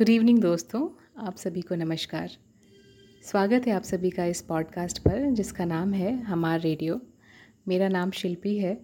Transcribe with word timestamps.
Good 0.00 0.08
evening 0.08 0.38
दोस्तों। 0.38 0.88
आप 1.26 1.36
सभी 1.36 1.60
को 1.60 1.74
नमस्कार। 1.74 2.30
स्वागत 3.24 3.66
है 3.66 3.72
आप 3.72 3.82
सभी 3.82 4.10
का 4.10 4.24
इस 4.24 4.40
पॉडकास्ट 4.42 4.98
पर, 4.98 5.30
जिसका 5.30 5.64
नाम 5.64 5.92
है 5.92 6.22
हमार 6.22 6.60
रेडियो। 6.60 7.00
मेरा 7.68 7.88
नाम 7.88 8.10
शिल्पी 8.10 8.58
है 8.58 8.80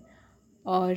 और 0.66 0.96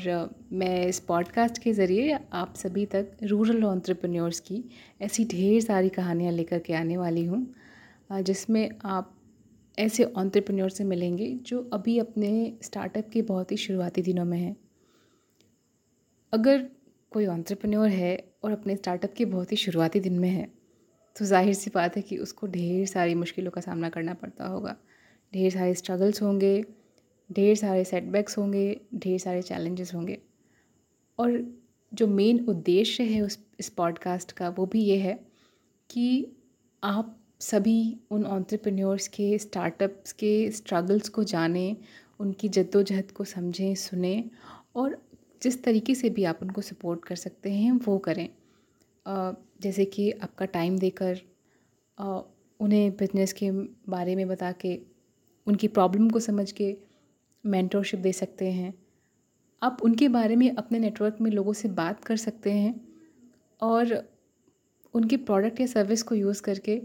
मैं 0.52 0.86
इस 0.88 1.00
पॉडकास्ट 1.00 1.58
के 1.58 1.74
ज़रिए 1.74 2.20
आप 2.34 2.55
सभी 2.55 2.86
तक 2.86 3.12
रूरल 3.24 3.63
ऑन्ट्रप्रन्योर्स 3.63 4.40
की 4.40 4.63
ऐसी 5.02 5.26
ढेर 5.26 5.61
सारी 5.61 5.89
कहानियाँ 5.89 6.31
लेकर 6.31 6.59
के 6.59 6.73
आने 6.73 6.97
वाली 6.97 7.25
हूँ 7.25 7.55
जिसमें 8.11 8.70
आप 8.86 9.15
ऐसे 9.79 10.04
ऑन्ट्रप्रन्योर 10.04 10.70
से 10.70 10.83
मिलेंगे 10.83 11.33
जो 11.33 11.70
अभी 11.73 11.99
अपने 11.99 12.57
स्टार्टअप 12.61 13.09
के 13.09 13.21
बहुत 13.21 13.51
ही 13.51 13.57
शुरुआती 13.57 14.01
दिनों 14.01 14.25
में 14.25 14.39
हैं। 14.39 14.55
अगर 16.33 16.70
कोई 17.11 17.25
ऑन्ट्रप्रन्योर 17.25 17.89
है 17.89 18.29
और 18.44 18.52
अपने 18.52 18.76
स्टार्टअप 18.76 19.14
के 19.14 19.26
बहुत 19.26 19.52
ही 19.52 19.58
शुरुआती 19.58 20.00
दिन 20.00 20.20
में 20.20 20.30
है। 20.30 20.52
तो 21.16 21.26
ज़ाहिर 21.26 21.54
सी 21.54 21.71
बात 21.75 21.96
है 21.96 22.02
कि 22.02 22.18
उसको 22.18 22.47
ढेर 22.47 22.86
सारी 22.86 23.16
मुश्किलों 23.16 23.52
का 23.52 23.61
सामना 23.61 23.89
करना 23.89 24.14
पड़ता 24.14 24.47
होगा। 24.47 24.75
ढेर 25.34 25.52
सारे 25.52 25.74
स्ट्रगल्स 25.74 26.21
होंगे, 26.21 26.66
ढेर 27.32 27.56
सारे 27.56 27.83
सेटबैक्स 27.83 28.38
होंगे, 28.38 28.82
ढेर 28.96 29.20
सारे 29.20 29.42
चैलेंजेस 29.42 29.94
होंगे। 29.94 30.18
और 31.20 31.60
जो 31.94 32.08
मेन 32.08 32.45
उद्देश्य 32.45 33.03
है 33.03 33.22
उस, 33.22 33.39
इस 33.59 33.70
पॉडकास्ट 33.70 34.31
का 34.31 34.50
वो 34.50 34.66
भी 34.66 34.81
ये 34.81 34.97
है 34.97 35.19
कि 35.89 36.38
आप 36.83 37.16
सभी 37.39 38.00
उन 38.11 38.25
ऑन्टरप्रेन्योर्स 38.25 39.08
के 39.08 39.38
स्टार्टअप्स 39.38 40.11
के 40.11 40.52
स्ट्रगल्स 40.52 41.09
को 41.09 41.23
जानें, 41.23 41.78
उनकी 42.19 42.50
जद्दोजहद 42.50 43.11
को 43.11 43.23
समझें, 43.23 43.75
सुने 43.75 44.23
और 44.75 45.08
जिस 45.42 45.64
तरीके 45.64 45.95
से 45.95 46.09
भी 46.09 46.23
आप 46.23 46.39
उनको 46.42 46.61
सपोर्ट 46.61 47.06
कर 47.06 47.16
सकते 47.16 47.52
हैं, 47.52 47.72
वो 47.72 47.97
करें। 47.97 48.30
जैसे 49.61 49.86
कि 49.86 50.11
आपका 50.14 50.45
टाइम 50.47 50.78
देकर 50.78 51.22
उन्हें 52.59 52.92
बिज़नेस 52.92 53.33
के 53.33 53.52
बारे 53.89 54.16
में 54.16 54.28
बता 54.28 54.52
के, 54.52 54.80
उनकी 55.47 55.67
प्रॉब्लम 55.67 56.09
को 56.09 56.19
समझ 56.19 56.52
के 56.52 56.75
मेंटरशिप 57.45 58.00
दे 58.00 58.11
सकते 58.13 58.52
हैं। 58.52 58.73
आप 59.61 59.78
उनके 59.83 60.08
बारे 60.09 60.36
में 60.36 60.50
अपने 60.55 60.80
नेटवर्क 60.80 61.17
में 61.22 61.31
लोगों 61.31 61.53
से 61.53 61.67
बात 61.69 62.03
कर 62.03 62.17
सकते 62.17 62.52
हैं 62.52 62.80
और 63.61 63.94
उनके 64.94 65.17
प्रोडक्ट 65.17 65.59
या 65.61 65.67
सर्विस 65.67 66.03
को 66.03 66.16
यूज़ 66.16 66.41
करके 66.41 66.81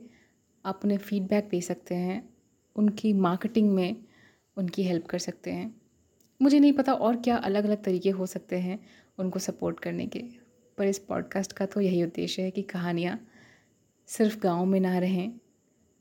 आप 0.65 0.81
उन्हें 0.85 0.99
फीडबैक 0.99 1.49
दे 1.49 1.61
सकते 1.61 1.95
हैं, 1.95 2.29
उनकी 2.77 3.13
मार्केटिंग 3.13 3.71
में 3.71 4.05
उनकी 4.57 4.83
हेल्प 4.83 5.07
कर 5.07 5.19
सकते 5.19 5.51
हैं। 5.51 5.75
मुझे 6.41 6.61
नहीं 6.61 6.73
पता 6.73 6.93
और 6.93 7.17
क्या 7.17 7.37
अलग 7.37 7.65
अलग 7.65 7.83
तरीके 7.85 8.11
हो 8.11 8.27
सकते 8.27 8.59
हैं 8.59 8.79
उनको 9.19 9.39
सपोर्ट 9.39 9.81
करने 9.81 10.07
के। 10.07 10.23
पर 10.79 10.87
इस 10.87 10.99
पॉडकास्ट 10.99 11.53
का 11.53 11.67
तो 11.67 11.81
यही 11.81 12.03
उद्देश्य 12.03 12.43
है 12.43 12.51
कि 12.51 12.63
कहानियाँ 12.63 13.19
सिर्फ़ 14.09 14.39
गाँव 14.39 14.65
में 14.65 14.81
ना 14.81 14.99
रहें, 14.99 15.33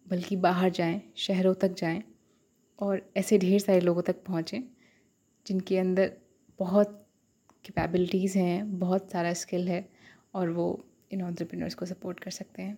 बल्कि 0.07 0.35
बाहर 0.35 0.69
जाएँ, 0.69 1.01
शहरों 1.15 1.53
तक 1.53 1.73
जाएँ 1.73 2.03
और 2.79 3.01
ऐसे 3.17 3.37
ढेर 3.37 3.59
सारे 3.59 3.79
लोगों 3.79 4.01
तक 4.01 4.23
पहुँचें 4.23 4.61
जिनके 5.47 5.77
अंदर 5.77 6.11
बहुत 6.59 6.99
कैपेबिलिटीज़ 7.65 8.37
हैं, 8.37 8.79
बहुत 8.79 9.11
सारा 9.11 9.33
स्किल 9.33 9.67
है 9.69 9.87
और 10.33 10.49
वो 10.49 10.85
इन 11.11 11.21
ऑन्टरप्रीनर्स 11.21 11.75
को 11.75 11.85
सपोर्ट 11.85 12.19
कर 12.19 12.31
सकते 12.31 12.61
हैं। 12.61 12.77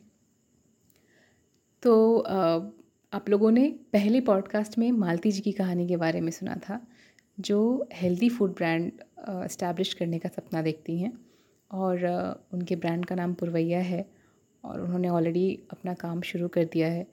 तो 1.83 2.20
आप 3.14 3.30
लोगों 3.30 3.52
ने 3.52 3.67
पहले 3.94 4.22
पॉडकास्ट 4.22 4.78
में 4.78 4.92
मालती 4.92 5.31
जी 5.31 5.42
की 5.42 5.52
कहानी 5.52 5.88
के 5.88 5.98
बारे 5.98 6.22
में 6.22 6.31
सुना 6.31 6.56
था। 6.56 6.86
जो 7.38 7.88
हेल्दी 7.94 8.30
फ़ूड 8.30 8.53
ब्रांड 8.55 8.91
इस्टेब्लिश 9.45 9.94
करने 9.94 10.19
का 10.19 10.30
सपना 10.30 10.61
देखती 10.61 10.97
हैं 11.00 11.11
और 11.72 12.05
उनके 12.53 12.75
ब्रांड 12.75 13.05
का 13.05 13.16
नाम 13.16 13.33
पुरवैया 13.33 13.80
है 13.80 14.05
और 14.64 14.81
उन्होंने 14.81 15.09
ऑलरेडी 15.09 15.47
अपना 15.72 15.94
काम 15.94 16.22
शुरू 16.22 16.47
कर 16.47 16.66
दिया 16.66 16.88
है। 16.88 17.05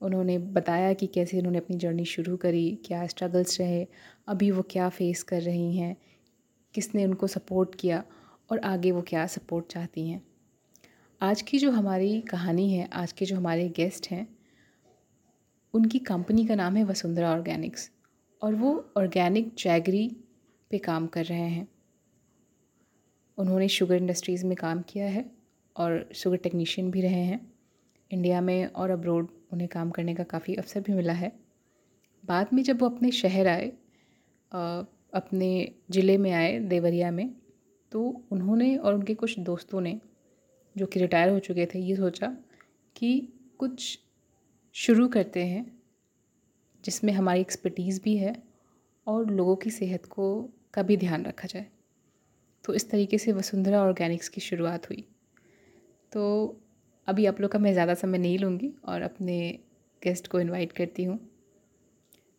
उन्होंने 0.00 0.38
बताया 0.38 0.92
कि 0.92 1.06
कैसे 1.06 1.38
उन्होंने 1.38 1.58
अपनी 1.58 1.76
जर्नी 1.76 2.04
शुरू 2.04 2.36
करी, 2.36 2.78
क्या 2.84 3.06
स्ट्रगल्स 3.06 3.60
रहे, 3.60 3.86
अभी 4.28 4.50
वो 4.50 4.62
क्या 4.70 4.88
फेस 4.88 5.22
कर 5.22 5.42
रही 5.42 5.76
हैं, 5.76 5.96
किसने 6.74 7.04
उनको 7.04 7.26
सपोर्ट 7.26 7.74
किया 7.74 8.02
और 8.50 8.58
आगे 8.58 8.90
वो 8.92 9.02
क्या 9.02 9.26
सपोर्ट 9.26 9.72
चाहती 9.72 10.08
हैं। 10.08 10.22
आज 11.20 11.42
की 11.42 11.58
जो 11.58 11.70
हमारी 11.70 12.20
कहानी 12.20 12.72
है, 12.72 12.88
आज 12.92 13.12
के 13.12 13.24
जो 13.24 13.36
हमारे 13.36 13.68
गेस्ट 13.68 14.10
हैं, 14.10 14.26
उनकी 15.74 15.98
कंपनी 15.98 16.46
का 16.46 16.54
नाम 16.54 16.76
है 16.76 16.84
वसुंधरा 16.84 17.32
ऑर्गेनिक्स 17.32 17.90
और 18.42 18.54
वो 18.54 18.72
ऑर्गेनिक 18.96 19.54
जैगरी 19.58 20.08
पे 20.70 20.78
काम 20.78 21.06
कर 21.06 21.24
रहे 21.24 21.48
हैं। 21.48 21.66
उन्होंने 23.38 23.68
शुगर 23.68 23.96
इंडस्ट्रीज़ 23.96 24.44
में 24.46 24.56
काम 24.56 24.82
किया 24.82 25.06
है 25.06 25.24
और 25.76 26.08
शुगर 26.14 26.36
टेक्नीशियन 26.36 26.90
भी 26.90 27.00
रहे 27.00 27.22
हैं। 27.24 27.40
इंडिया 28.10 28.40
में 28.40 28.64
और 28.66 28.90
अब्रोड 28.90 29.28
उन्हें 29.52 29.68
काम 29.68 29.90
करने 29.90 30.14
का 30.14 30.24
काफ़ी 30.24 30.54
अवसर 30.54 30.80
भी 30.80 30.92
मिला 30.92 31.12
है। 31.12 31.32
बाद 32.24 32.48
में 32.52 32.62
जब 32.62 32.80
वो 32.80 32.88
अपने 32.88 33.10
शहर 33.12 33.46
आए 33.46 33.72
अपने 35.12 35.72
ज़िले 35.90 36.16
में 36.18 36.30
आए, 36.32 36.58
देवरिया 36.60 37.10
में 37.10 37.34
तो 37.92 38.02
उन्होंने 38.32 38.76
और 38.76 38.94
उनके 38.94 39.14
कुछ 39.14 39.38
दोस्तों 39.38 39.80
ने, 39.80 40.00
जो 40.76 40.86
कि 40.86 41.00
रिटायर 41.00 41.30
हो 41.30 41.38
चुके 41.38 41.66
थे, 41.66 41.78
ये 41.78 41.96
सोचा 41.96 42.26
कि 42.96 43.32
कुछ 43.58 43.98
शुरू 44.76 45.08
करते 45.08 45.44
हैं 45.44 45.64
जिसमें 46.84 47.12
हमारी 47.12 47.40
एक्सपर्टीज़ 47.40 48.00
भी 48.02 48.16
है 48.16 48.34
और 49.06 49.30
लोगों 49.30 49.56
की 49.56 49.70
सेहत 49.70 50.06
को 50.06 50.26
का 50.74 50.82
भी 50.82 50.96
ध्यान 50.96 51.24
रखा 51.24 51.48
जाए। 51.48 51.66
तो 52.64 52.74
इस 52.74 52.90
तरीके 52.90 53.18
से 53.18 53.32
वसुंधरा 53.32 53.82
ऑर्गेनिक्स 53.82 54.28
की 54.28 54.40
शुरुआत 54.40 54.88
हुई। 54.90 55.04
तो 56.12 56.22
अभी 57.08 57.26
आप 57.26 57.40
लोग 57.40 57.50
का 57.50 57.58
मैं 57.58 57.72
ज़्यादा 57.72 57.94
समय 57.94 58.18
नहीं 58.18 58.38
लूँगी 58.38 58.72
और 58.84 59.02
अपने 59.02 59.38
गेस्ट 60.02 60.28
को 60.28 60.40
इनवाइट 60.40 60.72
करती 60.72 61.04
हूँ। 61.04 61.18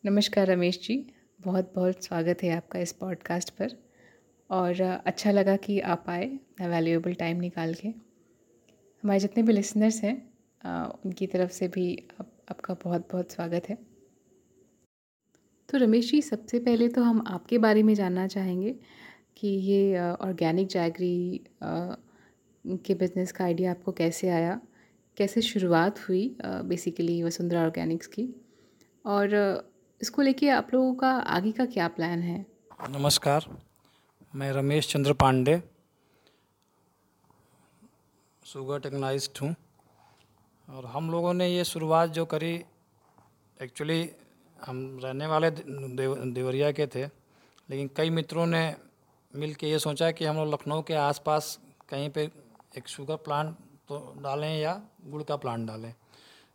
नमस्कार 0.04 0.46
रमेश 0.46 0.80
जी 0.82 1.04
बहुत 1.40 1.72
बहुत 1.74 2.04
स्वागत 2.04 2.42
है 2.42 2.50
आपका 2.50 2.78
इस 2.78 2.92
पॉडकास्ट 2.92 3.50
पर 3.50 3.76
और 4.50 4.80
अच्छा 4.80 5.30
लगा 5.30 5.56
कि 5.58 5.78
आप 5.80 6.04
आए 6.08 6.26
वैल्यूएबल 6.60 7.14
टाइम 7.14 7.40
निकाल 7.40 7.74
के। 7.74 7.88
हमारे 7.88 9.20
जितने 9.20 9.42
भी 9.42 9.52
लिसनर्स 9.52 10.02
हैं 10.04 10.16
उनकी 11.04 11.26
तरफ़ 11.26 11.50
से 11.50 11.68
भी 11.68 11.96
आप, 12.20 12.30
आपका 12.50 12.74
बहुत 12.74 13.08
बहुत 13.12 13.32
स्वागत 13.32 13.68
है। 13.68 13.91
तो 15.72 15.78
रमेश 15.78 16.10
जी, 16.10 16.20
सबसे 16.22 16.58
पहले 16.58 16.86
तो 16.88 17.02
हम 17.02 17.22
आपके 17.26 17.58
बारे 17.58 17.82
में 17.82 17.94
जानना 17.94 18.26
चाहेंगे 18.26 18.74
कि 19.36 19.48
ये 19.48 20.00
ऑर्गेनिक 20.00 20.66
जैगरी 20.68 21.40
के 22.86 22.94
बिज़नेस 22.94 23.32
का 23.32 23.44
आइडिया 23.44 23.70
आपको 23.70 23.92
कैसे 23.92 24.28
आया? 24.30 24.60
कैसे 25.16 25.42
शुरुआत 25.42 26.00
हुई 26.08 26.36
बेसिकली 26.44 27.22
वसुंधरा 27.22 27.62
ऑर्गेनिक्स 27.62 28.06
की? 28.06 28.28
और 29.04 29.34
इसको 30.00 30.22
लेके 30.22 30.48
आप 30.50 30.74
लोगों 30.74 30.94
का 30.94 31.10
आगे 31.10 31.52
का 31.52 31.64
क्या 31.66 31.88
प्लान 31.88 32.22
है? 32.22 32.46
नमस्कार, 32.90 33.46
मैं 34.34 34.52
रमेश 34.52 34.92
चंद्र 34.92 35.12
पांडे 35.14 35.60
सुगर 38.46 38.80
टेक्नोलाइज्ड 38.80 39.42
हूँ। 39.42 39.54
और 40.68 40.86
हम 40.86 41.10
लोगों 41.10 41.34
ने 41.34 41.48
ये 41.48 41.64
शुरुआत 41.64 42.10
जो 42.10 42.24
करी 42.26 42.54
एक्चुअली 43.60 44.02
हम 44.66 44.98
रहने 45.02 45.26
वाले 45.26 45.50
देव, 45.50 46.14
देवरिया 46.26 46.70
के 46.72 46.86
थे, 46.86 47.04
लेकिन 47.68 47.90
कई 47.96 48.10
मित्रों 48.10 48.46
ने 48.46 48.74
मिल 49.34 49.54
के 49.54 49.66
ये 49.66 49.78
सोचा 49.78 50.10
कि 50.10 50.24
हम 50.24 50.36
लोग 50.36 50.52
लखनऊ 50.52 50.82
के 50.82 50.94
आसपास 50.94 51.58
कहीं 51.90 52.08
पे 52.10 52.30
एक 52.78 52.88
शुगर 52.88 53.16
प्लांट 53.18 53.54
तो 53.88 54.14
डालें 54.18 54.58
या 54.58 54.80
गुड़ 55.04 55.22
का 55.22 55.36
प्लांट 55.36 55.66
डालें। 55.68 55.94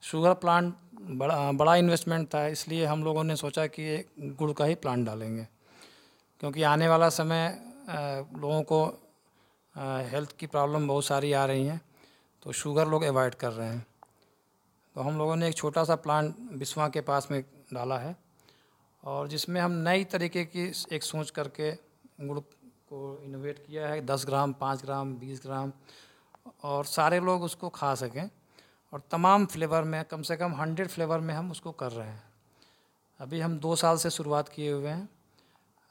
शुगर 0.04 0.34
प्लांट 0.36 0.74
बड़ा 0.94 1.52
बड़ा 1.52 1.76
इन्वेस्टमेंट 1.76 2.28
था, 2.28 2.46
इसलिए 2.48 2.86
हम 2.86 3.04
लोगों 3.04 3.24
ने 3.24 3.36
सोचा 3.36 3.66
कि 3.68 4.04
गुड़ 4.20 4.52
का 4.52 4.66
ही 4.66 4.76
प्लांट 4.76 5.06
डालेंगे। 5.06 5.48
क्योंकि 6.42 6.64
आने 6.64 6.88
वाला 6.88 7.10
समय 7.10 7.48
लोगों 7.90 8.62
को 8.64 8.86
हेल्थ 10.12 10.36
की 10.40 10.48
प्रॉब्लम 10.48 10.88
बहुत 10.88 11.06
सारी 11.06 11.32
आ 11.34 11.46
रही 11.46 11.66
हैं 11.66 11.82
तो 12.44 12.52
शुगर 12.54 12.88
लोग 12.88 13.04
अवॉइड 13.04 13.36
कर 13.36 13.52
रहे 13.52 13.68
हैं। 13.68 13.86
तो 14.96 15.02
हम 15.02 15.18
लोगों 15.18 15.36
ने 15.36 15.48
एक 15.48 15.56
छोटा 15.56 15.84
सा 15.84 15.96
प्लांट 15.98 16.36
बिस्वा 16.54 16.88
के 16.90 17.02
पास 17.02 17.28
में 17.32 17.44
डाला 17.74 17.98
है। 17.98 18.16
और 19.04 19.28
जिसमें 19.28 19.62
हम 19.62 19.72
नई 19.72 20.04
तरीके 20.04 20.46
की 20.46 20.74
एक 20.92 21.04
सोच 21.04 21.30
करके 21.30 21.72
गुड़ 22.28 22.40
को 22.64 23.22
इनोवेट 23.24 23.68
किया 23.68 23.88
है, 23.88 24.06
दस 24.06 24.26
ग्राम, 24.26 24.54
पाँच 24.54 24.82
ग्राम, 24.82 25.16
बीस 25.16 25.42
ग्राम, 25.44 25.74
और 26.64 26.86
सारे 26.86 27.20
लोग 27.20 27.44
उसको 27.44 27.70
खा 27.70 27.96
सकें। 27.96 28.30
और 28.94 29.02
तमाम 29.12 29.46
फ्लेवर 29.46 29.84
में, 29.84 30.06
कम 30.06 30.22
से 30.22 30.38
कम 30.38 30.54
हंड्रेड 30.54 30.88
फ्लेवर 30.88 31.20
में 31.20 31.34
हम 31.34 31.52
उसको 31.52 31.72
कर 31.72 31.92
रहे 31.92 32.08
हैं। 32.08 32.24
अभी 33.20 33.40
हम 33.40 33.60
दो 33.60 33.76
साल 33.76 33.98
से 33.98 34.10
शुरुआत 34.10 34.50
किए 34.50 34.72
हुए 34.72 34.90
हैं। 34.90 35.10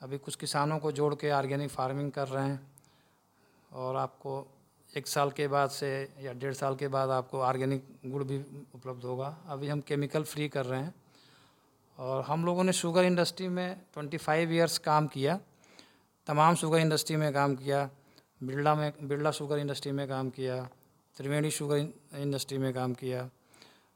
अभी 0.03 0.19
कुछ 0.19 0.37
किसानों 0.37 0.79
को 0.79 0.93
जोड़ 0.93 1.15
के 1.15 1.31
ऑर्गेनिक 1.31 1.71
फ़ार्मिंग 1.71 2.13
कर 2.13 2.29
रहे 2.29 2.49
हैं। 2.49 2.73
और 3.73 3.97
आपको 3.97 4.47
एक 4.97 5.07
साल 5.07 5.31
के 5.31 5.49
बाद 5.49 5.71
से 5.71 6.15
या 6.21 6.33
डेढ़ 6.33 6.55
साल 6.55 6.77
के 6.77 6.89
बाद 6.89 7.11
आपको 7.11 7.41
ऑर्गेनिक 7.41 7.99
गुड़ 8.07 8.25
भी 8.25 8.39
उपलब्ध 8.75 9.05
होगा। 9.05 9.39
अभी 9.49 9.69
हम 9.69 9.81
केमिकल 9.81 10.25
फ्री 10.25 10.49
कर 10.49 10.67
रहे 10.67 10.81
हैं। 10.81 10.95
और 11.99 12.23
हम 12.23 12.45
लोगों 12.45 12.65
ने 12.65 12.73
शुगर 12.73 13.05
इंडस्ट्री 13.05 13.49
में 13.49 13.77
ट्वेंटी 13.95 14.17
फाइव 14.17 14.53
ईयर्स 14.53 14.79
काम 14.79 15.07
किया, 15.07 15.39
तमाम 16.27 16.55
शुगर 16.55 16.79
इंडस्ट्री 16.79 17.17
में 17.17 17.33
काम 17.33 17.55
किया, 17.57 17.89
बिरला 18.43 18.75
में, 18.75 18.93
बिरला 19.03 19.31
शुगर 19.31 19.59
इंडस्ट्री 19.59 19.93
में 19.93 20.07
काम 20.09 20.31
किया, 20.31 20.63
त्रिवेणी 21.17 21.51
शुगर 21.51 21.77
इंडस्ट्री 22.15 22.59
में 22.59 22.73
काम 22.75 22.95
किया 22.95 23.29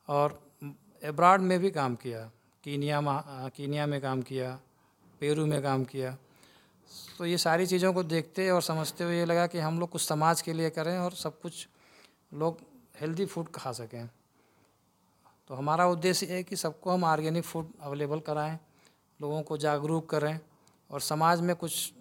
और 0.08 0.41
एब्राड 1.02 1.41
में 1.41 1.58
भी 1.61 1.70
काम 1.70 1.94
किया, 1.94 2.31
कीनिया 2.64 3.00
कीनिया 3.56 3.87
में 3.87 4.00
काम 4.00 4.23
किया, 4.23 4.58
पेरू 5.20 5.46
में 5.46 5.62
काम 5.62 5.85
किया। 5.85 6.17
तो 7.19 7.26
ये 7.26 7.38
सारी 7.38 7.67
चीज़ों 7.67 7.93
को 7.93 8.03
देखते 8.03 8.50
और 8.50 8.62
समझते 8.62 9.05
हुए 9.05 9.19
ये 9.19 9.25
लगा 9.25 9.46
कि 9.46 9.58
हम 9.58 9.81
लोग 9.81 9.91
कुछ 9.91 10.03
समाज 10.03 10.43
के 10.43 10.53
लिए 10.53 10.70
करें 10.70 10.99
और 10.99 11.12
सब 11.12 11.41
कुछ 11.41 11.69
लोग 12.35 12.58
हेल्दी 13.00 13.26
फ़ूड 13.26 13.49
खा 13.55 13.73
सकें। 13.73 14.08
तो 15.50 15.55
हमारा 15.55 15.87
उद्देश्य 15.88 16.26
है 16.26 16.43
कि 16.43 16.56
सबको 16.56 16.91
हम 16.91 17.05
ऑर्गेनिक 17.05 17.44
फ़ूड 17.44 17.69
अवेलेबल 17.82 18.20
कराएँ, 18.20 18.58
लोगों 19.20 19.41
को 19.43 19.56
जागरूक 19.58 20.08
करें 20.11 20.38
और 20.91 21.00
समाज 21.00 21.41
में 21.41 21.55
कुछ 21.56 21.93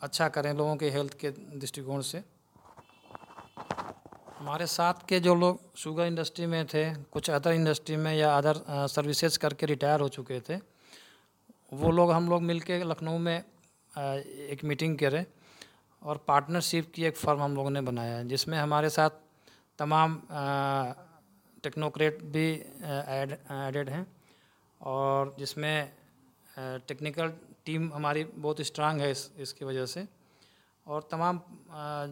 अच्छा 0.00 0.28
करें 0.28 0.52
लोगों 0.52 0.74
के 0.76 0.90
हेल्थ 0.90 1.14
के 1.14 1.30
दृष्टिकोण 1.30 2.00
से। 2.00 2.22
हमारे 4.38 4.66
साथ 4.66 5.06
के 5.08 5.20
जो 5.20 5.34
लोग 5.34 5.60
शुगर 5.78 6.06
इंडस्ट्री 6.06 6.46
में 6.46 6.66
थे, 6.66 6.84
कुछ 6.94 7.30
अदर 7.30 7.52
इंडस्ट्री 7.52 7.96
में 7.96 8.12
या 8.14 8.36
अदर 8.38 8.62
सर्विसेज़ 8.88 9.38
करके 9.38 9.66
रिटायर 9.66 10.00
हो 10.00 10.08
चुके 10.08 10.40
थे, 10.40 10.56
वो 11.72 11.90
लोग, 11.90 12.12
हम 12.12 12.28
लोग 12.30 12.42
मिल 12.42 12.60
के 12.60 12.82
लखनऊ 12.84 13.18
में 13.18 13.36
एक 13.38 14.64
मीटिंग 14.64 14.98
करें 14.98 15.24
और 16.02 16.24
पार्टनरशिप 16.28 16.92
की 16.94 17.04
एक 17.04 17.16
फर्म 17.16 17.42
हम 17.42 17.54
लोगों 17.56 17.70
ने 17.70 17.80
बनाया, 17.82 18.22
जिसमें 18.24 18.58
हमारे 18.58 18.90
साथ 18.90 19.10
तमाम 19.78 20.22
टेक्नोक्रेट 21.66 22.22
भी 22.34 22.48
एड 23.12 23.32
एडेड 23.52 23.88
हैं 23.90 24.06
और 24.80 25.34
जिसमें 25.38 25.92
टेक्निकल 26.88 27.32
टीम 27.64 27.92
हमारी 27.94 28.24
बहुत 28.24 28.60
स्ट्रांग 28.62 29.00
है 29.00 29.10
इस, 29.10 29.30
इसकी 29.38 29.64
वजह 29.64 29.86
से 29.86 30.06
और 30.86 31.08
तमाम 31.10 31.40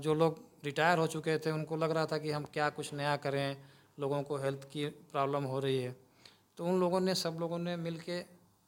जो 0.02 0.14
लोग 0.14 0.38
रिटायर 0.64 0.98
हो 0.98 1.06
चुके 1.06 1.36
थे 1.38 1.50
उनको 1.50 1.76
लग 1.76 1.90
रहा 1.90 2.06
था 2.06 2.18
कि 2.18 2.30
हम 2.30 2.44
क्या 2.52 2.68
कुछ 2.70 2.92
नया 2.94 3.16
करें, 3.16 3.56
लोगों 3.98 4.22
को 4.22 4.36
हेल्थ 4.38 4.62
की 4.72 4.86
प्रॉब्लम 5.12 5.44
हो 5.44 5.58
रही 5.60 5.82
है। 5.82 5.94
तो 6.58 6.66
उन 6.66 6.80
लोगों 6.80 7.00
ने, 7.00 7.14
सब 7.14 7.36
लोगों 7.40 7.58
ने 7.58 7.76
मिल 7.76 7.98
के 8.00 8.18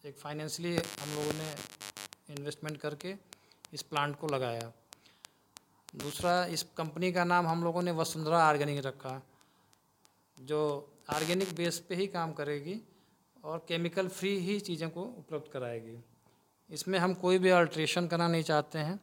एक 0.04 0.18
फाइनेंशली 0.18 0.74
हम 0.76 1.14
लोगों 1.14 1.32
ने 1.32 1.50
इन्वेस्टमेंट 2.30 2.76
करके 2.76 3.14
इस 3.72 3.82
प्लांट 3.82 4.16
को 4.18 4.26
लगाया। 4.26 4.72
दूसरा, 5.96 6.44
इस 6.46 6.62
कंपनी 6.76 7.12
का 7.12 7.24
नाम 7.24 7.46
हम 7.46 7.64
लोगों 7.64 7.82
ने 7.82 7.92
वसुंधरा 7.92 8.46
ऑर्गेनिक 8.48 8.84
रखा। 8.86 9.20
जो 10.38 10.60
ऑर्गेनिक 11.14 11.54
बेस 11.54 11.78
पे 11.78 11.94
ही 11.94 12.06
काम 12.08 12.32
करेगी 12.32 12.80
और 13.44 13.64
केमिकल 13.68 14.08
फ्री 14.08 14.36
ही 14.38 14.58
चीज़ों 14.60 14.88
को 14.90 15.02
उपलब्ध 15.18 15.50
कराएगी। 15.52 15.98
इसमें 16.70 16.98
हम 16.98 17.14
कोई 17.14 17.38
भी 17.38 17.50
अल्ट्रेशन 17.50 18.06
करना 18.06 18.28
नहीं 18.28 18.42
चाहते 18.42 18.78
हैं 18.78 18.98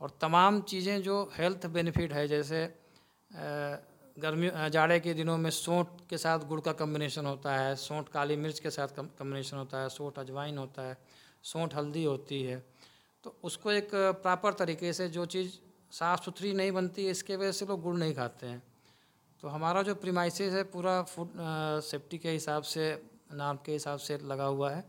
और 0.00 0.18
तमाम 0.20 0.60
चीज़ें 0.62 1.02
जो 1.02 1.22
हेल्थ 1.34 1.66
बेनिफिट 1.68 2.12
है, 2.12 2.26
जैसे 2.28 2.66
गर्मी 4.16 4.50
जाड़े 4.70 4.98
के 5.00 5.14
दिनों 5.14 5.36
में 5.38 5.50
सौंठ 5.50 5.86
के 6.10 6.18
साथ 6.18 6.46
गुड़ 6.48 6.60
का 6.60 6.72
कम्बिनेशन 6.74 7.26
होता 7.26 7.56
है, 7.56 7.74
सौंठ 7.76 8.08
काली 8.08 8.36
मिर्च 8.36 8.58
के 8.58 8.70
साथ 8.70 8.88
कम्बिनेशन 8.96 9.56
होता 9.56 9.82
है, 9.82 9.88
सौंठ 9.88 10.18
अजवाइन 10.18 10.58
होता 10.58 10.82
है, 10.82 10.96
सौंठ 11.44 11.74
हल्दी 11.74 12.04
होती 12.04 12.42
है। 12.42 12.62
तो 13.24 13.34
उसको 13.44 13.72
एक 13.72 13.90
प्रॉपर 13.94 14.52
तरीके 14.54 14.92
से 14.92 15.08
जो 15.08 15.24
चीज़ 15.26 15.52
साफ़ 15.92 16.24
सुथरी 16.24 16.52
नहीं 16.52 16.72
बनती, 16.72 17.08
इसके 17.08 17.36
वजह 17.36 17.52
से 17.52 17.66
लोग 17.66 17.82
गुड़ 17.82 17.96
नहीं 17.96 18.14
खाते 18.14 18.46
हैं। 18.46 18.62
तो 19.44 19.48
हमारा 19.48 19.80
जो 19.82 19.94
प्रीमाइसिस 19.94 20.52
है, 20.52 20.62
पूरा 20.64 21.02
फ़ूड 21.04 21.32
सेफ्टी 21.84 22.18
के 22.18 22.30
हिसाब 22.30 22.62
से, 22.64 22.84
नाम 23.32 23.56
के 23.64 23.72
हिसाब 23.72 23.98
से 23.98 24.16
लगा 24.24 24.44
हुआ 24.44 24.70
है। 24.70 24.84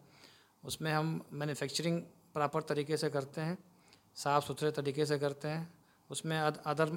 उसमें 0.64 0.92
हम 0.92 1.10
मैन्युफैक्चरिंग 1.34 2.00
प्रॉपर 2.34 2.62
तरीके 2.64 2.98
से 2.98 3.10
करते 3.10 3.42
हैं 3.42 3.58
साफ़ 4.16 4.46
सुथरे 4.46 4.72
तरीके 4.72 5.06
से 5.06 5.18
करते 5.20 5.48
हैं। 5.48 5.68
उसमें 6.10 6.38
अदर 6.40 6.96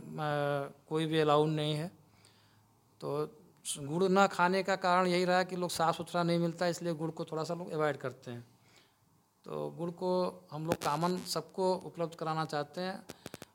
कोई 0.88 1.06
भी 1.06 1.18
अलाउड 1.18 1.48
नहीं 1.48 1.74
है। 1.74 1.90
तो 3.00 3.26
गुड़ 3.80 4.04
ना 4.04 4.26
खाने 4.28 4.62
का 4.62 4.76
कारण 4.78 5.06
यही 5.06 5.24
रहा 5.24 5.42
कि 5.42 5.56
लोग 5.56 5.70
साफ़ 5.70 5.96
सुथरा 5.96 6.22
नहीं 6.22 6.38
मिलता, 6.38 6.66
इसलिए 6.68 6.92
गुड़ 6.94 7.10
को 7.10 7.24
थोड़ा 7.24 7.44
सा 7.44 7.54
लोग 7.54 7.72
अवॉइड 7.72 7.96
करते 7.96 8.30
हैं। 8.30 8.46
तो 9.44 9.70
गुड़ 9.78 9.90
को 9.90 10.14
हम 10.52 10.66
लोग 10.66 10.82
कामन 10.82 11.18
सबको 11.26 11.74
उपलब्ध 11.74 12.14
कराना 12.14 12.44
चाहते 12.46 12.80
हैं। 12.80 13.06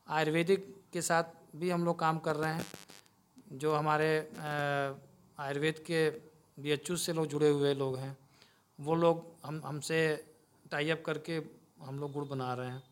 आयुर्वेदिक 0.09 0.73
के 0.93 1.01
साथ 1.01 1.55
भी 1.55 1.69
हम 1.69 1.85
लोग 1.85 1.99
काम 1.99 2.19
कर 2.19 2.35
रहे 2.35 2.53
हैं। 2.53 2.65
जो 3.53 3.73
हमारे 3.75 4.09
आयुर्वेद 5.37 5.79
के 5.87 6.09
बीएचयू 6.57 6.95
से 6.97 7.13
लोग 7.13 7.27
जुड़े 7.27 7.49
हुए 7.49 7.73
लोग 7.73 7.97
हैं, 7.97 8.17
वो 8.79 8.95
लोग 8.95 9.25
हम, 9.45 9.61
हमसे 9.65 9.99
टाइप 10.71 11.03
करके 11.05 11.41
हम 11.81 11.99
लोग 11.99 12.11
गुड़ 12.11 12.25
बना 12.25 12.53
रहे 12.53 12.69
हैं। 12.69 12.83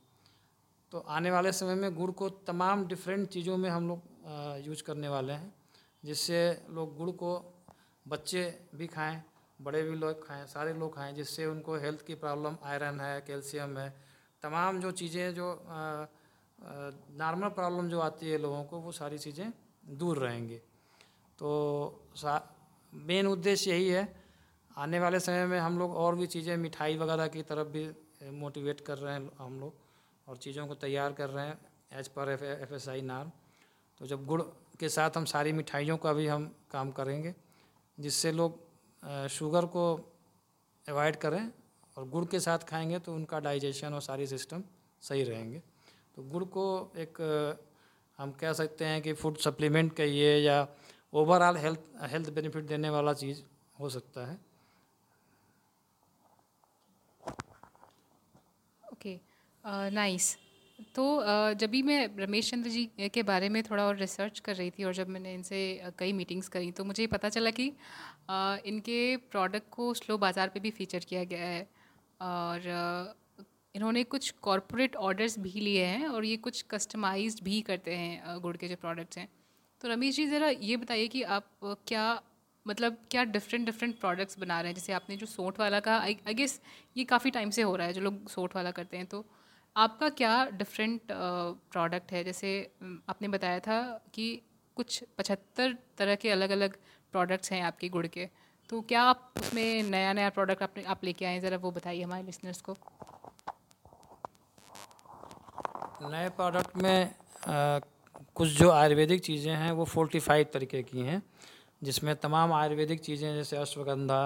तो 0.91 0.99
आने 1.09 1.31
वाले 1.31 1.51
समय 1.51 1.75
में 1.75 1.95
गुड़ 1.95 2.11
को 2.11 2.29
तमाम 2.47 2.85
डिफरेंट 2.87 3.27
चीज़ों 3.29 3.57
में 3.57 3.69
हम 3.69 3.87
लोग 3.87 4.65
यूज़ 4.67 4.83
करने 4.83 5.07
वाले 5.07 5.33
हैं, 5.33 5.53
जिससे 6.03 6.39
लोग 6.69 6.95
गुड़ 6.97 7.09
को 7.11 7.31
बच्चे 8.05 8.43
भी 8.75 8.87
खाएँ, 8.87 9.21
बड़े 9.59 9.81
भी 9.83 9.95
लोग 9.95 10.27
खाएँ, 10.27 10.45
सारे 10.47 10.73
लोग 10.73 10.95
खाएँ, 10.95 11.13
जिससे 11.15 11.45
उनको 11.45 11.77
हेल्थ 11.77 12.05
की 12.05 12.15
प्रॉब्लम 12.17 12.57
आयरन 12.63 12.99
है 12.99 13.19
कैल्शियम 13.21 13.77
है, 13.77 13.89
तमाम 14.43 14.79
जो 14.81 14.91
चीज़ें 14.93 15.33
जो 15.33 15.47
नॉर्मल 17.17 17.49
प्रॉब्लम 17.49 17.89
जो 17.89 17.99
आती 18.01 18.29
है 18.29 18.37
लोगों 18.37 18.63
को, 18.63 18.79
वो 18.79 18.91
सारी 18.91 19.17
चीज़ें 19.17 19.51
दूर 19.83 20.17
रहेंगे। 20.17 20.57
तो 21.39 21.49
मेन 22.93 23.27
उद्देश्य 23.27 23.71
यही 23.71 23.87
है, 23.89 24.07
आने 24.71 24.99
वाले 24.99 25.19
समय 25.19 25.45
में 25.45 25.59
हम 25.59 25.77
लोग 25.79 25.95
और 25.95 26.15
भी 26.15 26.27
चीज़ें 26.27 26.55
मिठाई 26.57 26.97
वगैरह 26.97 27.27
की 27.27 27.41
तरफ़ 27.43 27.67
भी 27.67 27.89
मोटिवेट 28.31 28.81
कर 28.81 28.97
रहे 28.97 29.13
हैं 29.13 29.29
हम 29.37 29.59
लोग 29.59 29.73
और 30.27 30.37
चीज़ों 30.37 30.67
को 30.67 30.75
तैयार 30.75 31.13
कर 31.13 31.29
रहे 31.29 31.45
हैं 31.47 31.59
as 31.91 32.07
per 32.07 32.29
F 32.29 32.43
F 32.43 32.73
S 32.73 32.87
I 32.89 33.01
नार 33.01 33.31
तो 34.01 34.05
जब 34.05 34.25
गुड़ 34.25 34.41
के 34.79 34.89
साथ 34.89 35.17
हम 35.17 35.25
सारी 35.25 35.51
मिठाइयों 35.53 35.97
का 35.97 36.13
भी 36.13 36.27
हम 36.27 36.51
काम 36.71 36.91
करेंगे, 36.91 37.33
जिससे 37.97 38.31
लोग 38.31 38.59
शुगर 39.29 39.65
को 39.65 39.83
अवॉइड 40.85 41.15
करें 41.15 41.51
और 41.97 42.07
गुड़ 42.09 42.25
के 42.25 42.39
साथ 42.39 42.59
खाएँगे 42.59 42.99
तो 42.99 43.13
उनका 43.15 43.39
डाइजेशन 43.39 43.93
और 43.93 44.01
सारी 44.01 44.27
सिस्टम 44.27 44.63
सही 45.03 45.23
रहेंगे। 45.23 45.61
तो 46.17 46.23
गुड़ 46.23 46.43
को 46.45 46.65
एक 46.97 47.17
हम 48.21 48.31
कह 48.39 48.53
सकते 48.53 48.85
हैं 48.85 49.01
कि 49.01 49.13
फ़ूड 49.15 49.37
सप्लीमेंट 49.39 49.93
कहिए 49.95 50.35
या 50.37 50.57
ओवरऑल 51.13 51.57
हेल्थ 51.57 51.85
हेल्थ 52.11 52.29
बेनिफिट 52.33 52.65
देने 52.65 52.89
वाला 52.91 53.13
चीज़ 53.15 53.41
हो 53.75 53.89
सकता 53.89 54.25
है। 54.25 54.37
ओके 58.83 59.19
नाइस 59.91 60.35
तो 60.95 61.03
जब 61.55 61.69
भी 61.69 61.81
मैं 61.83 61.99
रमेश 62.17 62.49
चंद्र 62.51 62.69
जी 62.69 63.09
के 63.13 63.23
बारे 63.23 63.49
में 63.49 63.61
थोड़ा 63.63 63.85
और 63.85 63.95
रिसर्च 63.97 64.39
कर 64.39 64.55
रही 64.55 64.69
थी 64.71 64.83
और 64.83 64.93
जब 64.93 65.09
मैंने 65.09 65.33
इनसे 65.33 65.59
कई 65.99 66.13
मीटिंग्स 66.13 66.47
करी 66.49 66.71
तो 66.71 66.83
मुझे 66.83 67.07
पता 67.07 67.29
चला 67.29 67.51
कि 67.51 67.65
इनके 68.69 68.99
प्रोडक्ट 69.31 69.69
को 69.71 69.93
स्लो 69.93 70.17
बाज़ार 70.17 70.49
पे 70.49 70.59
भी 70.59 70.71
फीचर 70.71 71.05
किया 71.09 71.23
गया 71.23 71.45
है। 71.45 71.67
और 72.21 72.69
इन्होंने 73.75 74.03
कुछ 74.05 74.29
कॉरपोरेट 74.41 74.95
ऑर्डर्स 74.95 75.37
भी 75.39 75.49
लिए 75.51 75.85
हैं 75.85 76.07
और 76.07 76.25
ये 76.25 76.37
कुछ 76.37 76.61
कस्टमाइज 76.71 77.39
भी 77.43 77.61
करते 77.61 77.95
हैं 77.95 78.39
गुड़ 78.41 78.55
के 78.57 78.67
जो 78.67 78.75
प्रोडक्ट्स 78.75 79.17
हैं। 79.17 79.27
तो 79.81 79.87
रमेश 79.87 80.15
जी, 80.15 80.25
ज़रा 80.27 80.49
ये 80.49 80.77
बताइए 80.77 81.07
कि 81.07 81.21
आप 81.35 81.49
क्या 81.87 82.21
मतलब 82.65 82.97
क्या 83.11 83.23
डिफरेंट 83.25 83.65
डिफरेंट 83.65 83.99
प्रोडक्ट्स 83.99 84.39
बना 84.39 84.59
रहे 84.61 84.71
हैं? 84.71 84.75
जैसे 84.75 84.93
आपने 84.93 85.15
जो 85.17 85.25
सोट 85.25 85.59
वाला 85.59 85.79
कहा 85.79 85.97
आई 85.99 86.33
गेस 86.33 86.59
ये 86.97 87.03
काफ़ी 87.05 87.31
टाइम 87.31 87.49
से 87.49 87.61
हो 87.61 87.75
रहा 87.75 87.87
है 87.87 87.93
जो 87.93 88.01
लोग 88.01 88.27
सोट 88.29 88.55
वाला 88.55 88.71
करते 88.71 88.97
हैं। 88.97 89.05
तो 89.05 89.25
आपका 89.75 90.09
क्या 90.11 90.33
डिफरेंट 90.51 91.01
प्रोडक्ट 91.11 92.11
है? 92.11 92.23
जैसे 92.23 92.53
आपने 93.09 93.27
बताया 93.27 93.59
था 93.59 93.81
कि 94.13 94.41
कुछ 94.77 95.03
पचहत्तर 95.17 95.75
तरह 95.97 96.15
के 96.15 96.29
अलग 96.29 96.49
अलग 96.49 96.75
प्रोडक्ट्स 97.13 97.51
हैं 97.51 97.61
आपके 97.63 97.89
गुड़ 97.89 98.05
के। 98.07 98.27
तो 98.69 98.81
क्या 98.81 99.01
आप 99.03 99.33
उसमें 99.39 99.83
नया 99.83 100.11
नया 100.13 100.29
प्रोडक्ट 100.29 100.63
आपने, 100.63 100.83
आप 100.83 101.03
लेके 101.03 101.25
आए 101.25 101.39
ज़रा 101.39 101.57
वो 101.57 101.71
बताइए 101.71 102.03
हमारे 102.03 102.23
लिसनर्स 102.23 102.61
को। 102.61 102.77
नए 106.01 106.29
प्रोडक्ट 106.29 106.77
में 106.77 107.13
आ, 107.47 107.79
कुछ 108.35 108.47
जो 108.49 108.69
आयुर्वेदिक 108.71 109.21
चीज़ें 109.23 109.53
हैं 109.53 109.71
वो 109.71 109.85
फोर्टी 109.85 110.19
फाइव 110.19 110.45
तरीके 110.53 110.81
की 110.83 111.01
हैं 111.01 111.21
जिसमें 111.83 112.15
तमाम 112.15 112.53
आयुर्वेदिक 112.53 112.99
चीज़ें 112.99 113.33
जैसे 113.35 113.57
अश्वगंधा 113.57 114.21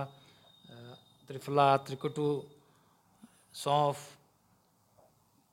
त्रिफला 1.29 1.65
त्रिकुटु 1.85 2.27
सौंफ 3.55 3.97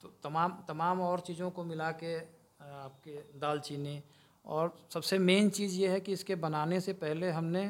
तो 0.03 0.13
तमाम 0.23 0.57
तमाम 0.69 1.01
और 1.01 1.21
चीज़ों 1.27 1.51
को 1.51 1.65
मिला 1.65 1.91
के 2.03 2.17
आपके 2.19 3.17
दालचीनी। 3.41 4.01
और 4.45 4.75
सबसे 4.95 5.19
मेन 5.19 5.51
चीज़ 5.51 5.77
ये 5.81 5.89
है 5.89 6.01
कि 6.01 6.13
इसके 6.13 6.35
बनाने 6.39 6.81
से 6.81 6.93
पहले 6.95 7.31
हमने 7.31 7.65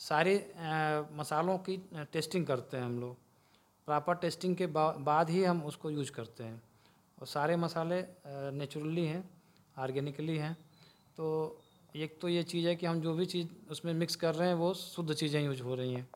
सारे 0.00 0.34
मसालों 1.12 1.58
की 1.58 1.76
टेस्टिंग 2.12 2.46
करते 2.46 2.76
हैं 2.76 2.84
हम 2.84 3.00
लोग। 3.00 3.16
प्रॉपर 3.88 4.14
टेस्टिंग 4.16 4.56
के 4.56 4.66
बा, 4.66 4.90
बाद 4.90 5.30
ही 5.30 5.44
हम 5.44 5.62
उसको 5.64 5.90
यूज़ 5.90 6.12
करते 6.12 6.44
हैं। 6.44 6.60
और 7.22 7.26
सारे 7.28 7.56
मसाले 7.56 8.00
नेचुरली 8.52 9.04
हैं 9.06 9.22
ऑर्गेनिकली 9.76 10.36
हैं। 10.36 10.52
तो 11.18 11.26
एक 11.94 12.18
तो 12.20 12.28
ये 12.28 12.42
चीज़ 12.42 12.66
है 12.68 12.74
कि 12.76 12.86
हम 12.86 13.00
जो 13.00 13.12
भी 13.14 13.26
चीज़ 13.26 13.48
उसमें 13.70 13.92
मिक्स 13.94 14.16
कर 14.16 14.34
रहे 14.34 14.48
हैं, 14.48 14.54
वो 14.54 14.72
शुद्ध 14.74 15.12
चीज़ें 15.12 15.40
यूज़ 15.42 15.62
हो 15.62 15.74
रही 15.74 15.92
हैं। 15.94 16.08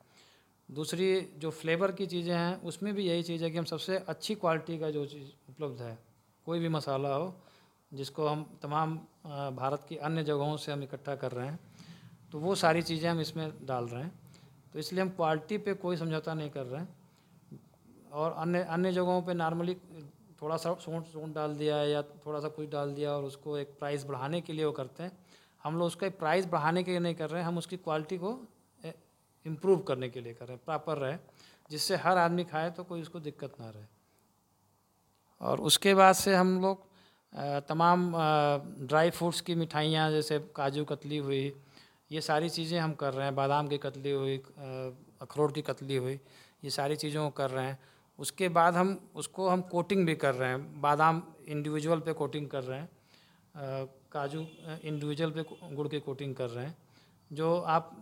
दूसरी, 0.69 1.21
जो 1.39 1.51
फ्लेवर 1.51 1.93
की 1.93 2.07
चीज़ें 2.07 2.35
हैं, 2.35 2.61
उसमें 2.63 2.93
भी 2.95 3.05
यही 3.05 3.23
चीज़ 3.23 3.45
है 3.45 3.51
कि 3.51 3.59
हम 3.59 3.65
सबसे 3.65 3.99
अच्छी 4.09 4.35
क्वालिटी 4.35 4.79
का 4.79 4.91
जो 4.91 5.05
चीज़ 5.07 5.29
उपलब्ध 5.51 5.83
है, 5.83 5.99
कोई 6.47 6.59
भी 6.59 6.69
मसाला 6.69 7.15
हो, 7.15 7.33
जिसको 7.93 8.27
हम 8.27 8.45
तमाम 8.63 8.97
भारत 9.57 9.87
की 9.89 9.97
अन्य 9.99 10.25
जगहों 10.25 10.57
से 10.57 10.73
हम 10.73 10.83
इकट्ठा 10.83 11.17
कर 11.17 11.33
रहे 11.33 11.47
हैं 11.47 11.59
तो 12.33 12.39
वो 12.39 12.55
सारी 12.57 12.83
चीज़ें 12.83 13.09
हम 13.11 13.21
इसमें 13.21 13.67
डाल 13.67 13.85
रहे 13.87 14.03
हैं। 14.03 14.13
तो 14.73 14.79
इसलिए 14.79 15.03
हम 15.03 15.11
क्वालिटी 15.13 15.59
पे 15.59 15.75
कोई 15.77 15.97
समझौता 15.97 16.35
नहीं 16.35 16.51
कर 16.51 16.67
रहे 16.67 16.81
हैं। 16.81 16.95
और 18.13 18.33
अन्य 18.33 18.63
अन्य 18.65 18.93
जगहों 18.93 19.23
पे 19.23 19.35
नॉर्मली 19.35 19.77
थोड़ा 20.39 20.57
सा 20.57 20.75
सूट 20.77 21.07
सूट 21.07 21.35
डाल 21.35 21.55
दिया 21.57 21.77
या 21.85 22.03
थोड़ा 22.03 22.41
सा 22.41 22.49
कुछ 22.51 22.69
डाल 22.71 22.95
दिया 22.95 23.13
और 23.13 23.25
उसको 23.25 23.57
एक 23.59 23.69
प्राइस 23.79 24.05
बढ़ाने 24.07 24.41
के 24.41 24.53
लिए 24.53 24.65
वो 24.65 24.73
करते 24.73 25.03
हैं। 25.03 25.13
हम 25.65 25.79
लोग 25.79 25.87
उसका 25.87 26.09
प्राइस 26.19 26.47
बढ़ाने 26.47 26.83
के 26.83 26.91
लिए 26.91 27.01
नहीं 27.01 27.15
कर 27.15 27.31
रहे 27.31 27.41
हैं, 27.41 27.49
हम 27.49 27.59
उसकी 27.59 27.77
क्वालिटी 27.79 28.19
को 28.19 28.39
इम्प्रूव 29.47 29.79
करने 29.83 30.09
के 30.09 30.21
लिए 30.21 30.35
कर 30.35 30.47
रहे 30.47 30.57
हैं 30.57 30.65
प्रॉपर 30.65 30.99
रहे, 30.99 31.17
जिससे 31.71 31.97
हर 31.97 32.19
आदमी 32.19 32.45
खाए 32.45 32.71
तो 32.71 32.85
कोई 32.85 33.03
उसको 33.03 33.21
दिक्कत 33.21 33.55
ना 33.61 33.71
रहे। 33.71 33.85
और 35.41 35.61
उसके 35.63 35.95
बाद 35.95 36.15
से 36.15 36.35
हम 36.35 36.61
लोग 36.61 36.85
तमाम 37.69 38.13
ड्राई 38.83 39.11
फ्रूट्स 39.11 39.41
की 39.41 39.55
मिठाइयाँ 39.55 40.11
जैसे 40.11 40.39
काजू 40.57 40.85
कतली 40.85 41.19
हुई, 41.19 41.53
ये 42.11 42.21
सारी 42.21 42.49
चीज़ें 42.51 42.79
हम 42.79 42.95
कर 42.95 43.13
रहे 43.15 43.25
हैं, 43.25 43.35
बादाम 43.35 43.69
की 43.69 43.79
कतली 43.79 44.11
हुई 44.11 44.37
अखरोट 45.23 45.55
की 45.55 45.63
कतली 45.63 45.97
हुई, 45.97 46.15
ये 46.65 46.71
सारी 46.71 46.97
चीज़ों 46.97 47.25
को 47.25 47.37
कर 47.37 47.51
रहे 47.51 47.67
हैं। 47.67 47.79
उसके 48.19 48.49
बाद 48.49 48.75
हम 48.75 48.99
उसको 49.15 49.49
हम 49.49 49.61
कोटिंग 49.63 50.07
भी 50.07 50.15
कर 50.17 50.35
रहे 50.35 50.49
हैं। 50.49 50.81
बादाम 50.81 51.23
इंडिविजुअल 51.49 52.01
पे 52.01 52.13
कोटिंग 52.13 52.49
कर 52.49 52.63
रहे 52.63 52.81
हैं। 52.81 52.89
काजू 54.13 54.41
इंडिविजुअल 54.85 55.31
पे 55.31 55.45
गुड़ 55.75 55.89
की 55.89 56.01
कोटिंग 56.01 56.35
कर 56.35 56.51
रहे 56.51 56.65
हैं। 56.67 56.77
जो 57.31 57.57
आप 57.61 57.93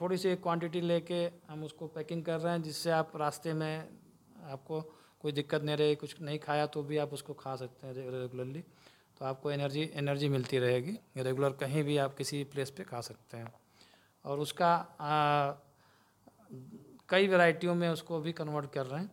थोड़ी 0.00 0.16
सी 0.16 0.34
क्वांटिटी 0.36 0.80
लेके 0.80 1.24
हम 1.48 1.64
उसको 1.64 1.86
पैकिंग 1.86 2.24
कर 2.24 2.40
रहे 2.40 2.52
हैं 2.52 2.62
जिससे 2.62 2.90
आप 2.90 3.12
रास्ते 3.16 3.52
में 3.52 3.88
आपको 4.44 4.80
कोई 5.20 5.32
दिक्कत 5.32 5.62
नहीं 5.62 5.76
रहे 5.76 5.94
कुछ 5.94 6.20
नहीं 6.20 6.38
खाया 6.38 6.66
तो 6.66 6.82
भी 6.82 6.96
आप 6.96 7.12
उसको 7.12 7.34
खा 7.34 7.56
सकते 7.56 7.86
हैं 7.86 7.94
रेगुलरली 7.94 8.60
तो 9.20 9.24
आपको 9.24 9.50
एनर्जी 9.50 9.90
एनर्जी 9.94 10.28
मिलती 10.28 10.58
रहेगी। 10.58 10.98
रेगुलर 11.16 11.52
कहीं 11.52 11.82
भी 11.84 11.96
आप 11.98 12.14
किसी 12.14 12.42
प्लेस 12.44 12.70
पे 12.70 12.84
खा 12.84 13.00
सकते 13.00 13.36
हैं। 13.36 13.52
और 14.24 14.40
उसका 14.40 14.74
आ, 15.00 15.52
कई 17.08 17.28
वैरायटियों 17.28 17.74
में 17.74 17.88
उसको 17.88 18.20
भी 18.20 18.32
कन्वर्ट 18.32 18.70
कर 18.72 18.86
रहे 18.86 19.00
हैं। 19.00 19.10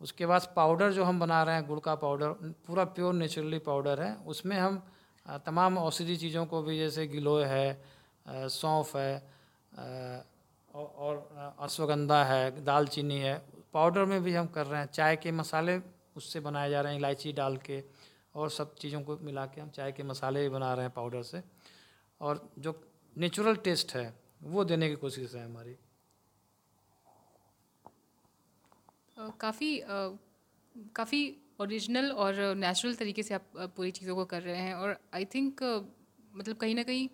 उसके 0.00 0.26
बाद 0.26 0.52
पाउडर 0.56 0.92
जो 0.92 1.04
हम 1.04 1.20
बना 1.20 1.42
रहे 1.42 1.54
हैं, 1.54 1.66
गुड़ 1.66 1.80
का 1.80 1.94
पाउडर 1.94 2.30
पूरा 2.66 2.84
प्योर 2.86 3.14
नेचुरली 3.14 3.58
पाउडर 3.60 4.00
है। 4.00 4.14
उसमें 4.26 4.56
हम 4.56 4.82
तमाम 5.46 5.78
औषधि 5.78 6.16
चीज़ों 6.16 6.44
को 6.46 6.62
भी, 6.62 6.78
जैसे 6.78 7.06
गिलोय 7.06 7.44
है 7.44 8.48
सौंफ 8.48 8.96
है 8.96 9.24
और 10.74 11.54
अश्वगंधा 11.60 12.22
है, 12.24 12.64
दालचीनी 12.64 13.18
है 13.18 13.38
पाउडर 13.74 14.04
में 14.04 14.22
भी 14.22 14.34
हम 14.34 14.46
कर 14.46 14.66
रहे 14.66 14.80
हैं। 14.80 14.88
चाय 14.88 15.16
के 15.16 15.32
मसाले 15.32 15.80
उससे 16.16 16.40
बनाए 16.40 16.70
जा 16.70 16.80
रहे 16.80 16.92
हैं, 16.92 16.98
इलायची 16.98 17.32
डाल 17.32 17.56
के, 17.56 17.82
और 18.34 18.50
सब 18.50 18.74
चीज़ों 18.74 19.00
को 19.02 19.16
मिला 19.22 19.46
के 19.46 19.60
हम 19.60 19.68
चाय 19.70 19.92
के 19.92 20.02
मसाले 20.02 20.42
भी 20.42 20.48
बना 20.48 20.72
रहे 20.74 20.84
हैं 20.84 20.92
पाउडर 20.94 21.22
से। 21.22 21.42
और 22.20 22.48
जो 22.58 22.80
नेचुरल 23.16 23.56
टेस्ट 23.56 23.94
है, 23.94 24.12
वो 24.42 24.64
देने 24.64 24.88
की 24.88 24.94
कोशिश 24.96 25.34
है 25.34 25.44
हमारी। 25.44 25.76
काफ़ी 29.16 29.70
काफ़ी 30.96 31.20
ओरिजिनल 31.60 32.10
और 32.12 32.54
नेचुरल 32.56 32.94
तरीके 32.94 33.22
से 33.22 33.34
आप 33.34 33.72
पूरी 33.76 33.90
चीज़ों 33.90 34.14
को 34.16 34.24
कर 34.24 34.42
रहे 34.42 34.56
हैं 34.56 34.74
और 34.74 34.96
आई 35.14 35.24
थिंक 35.24 35.62
मतलब 36.36 36.56
कहीं 36.56 36.74
ना 36.74 36.82
कहीं 36.82 37.06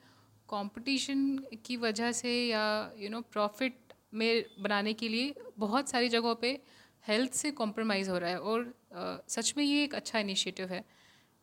कंपटीशन 0.48 1.38
की 1.66 1.76
वजह 1.76 2.12
से 2.12 2.32
या 2.46 2.64
यू 2.98 3.10
नो 3.10 3.20
प्रॉफिट 3.32 3.92
में 4.14 4.44
बनाने 4.62 4.92
के 4.94 5.08
लिए 5.08 5.34
बहुत 5.58 5.90
सारी 5.90 6.08
जगहों 6.08 6.34
पे 6.34 6.58
हेल्थ 7.04 7.32
से 7.32 7.50
कॉम्प्रोमाइज़ 7.50 8.10
हो 8.10 8.18
रहा 8.18 8.30
है 8.30 8.38
और 8.40 8.74
आ, 8.94 9.16
सच 9.28 9.54
में 9.56 9.64
ये 9.64 9.82
एक 9.84 9.94
अच्छा 9.94 10.18
इनिशिएटिव 10.18 10.68
है। 10.68 10.84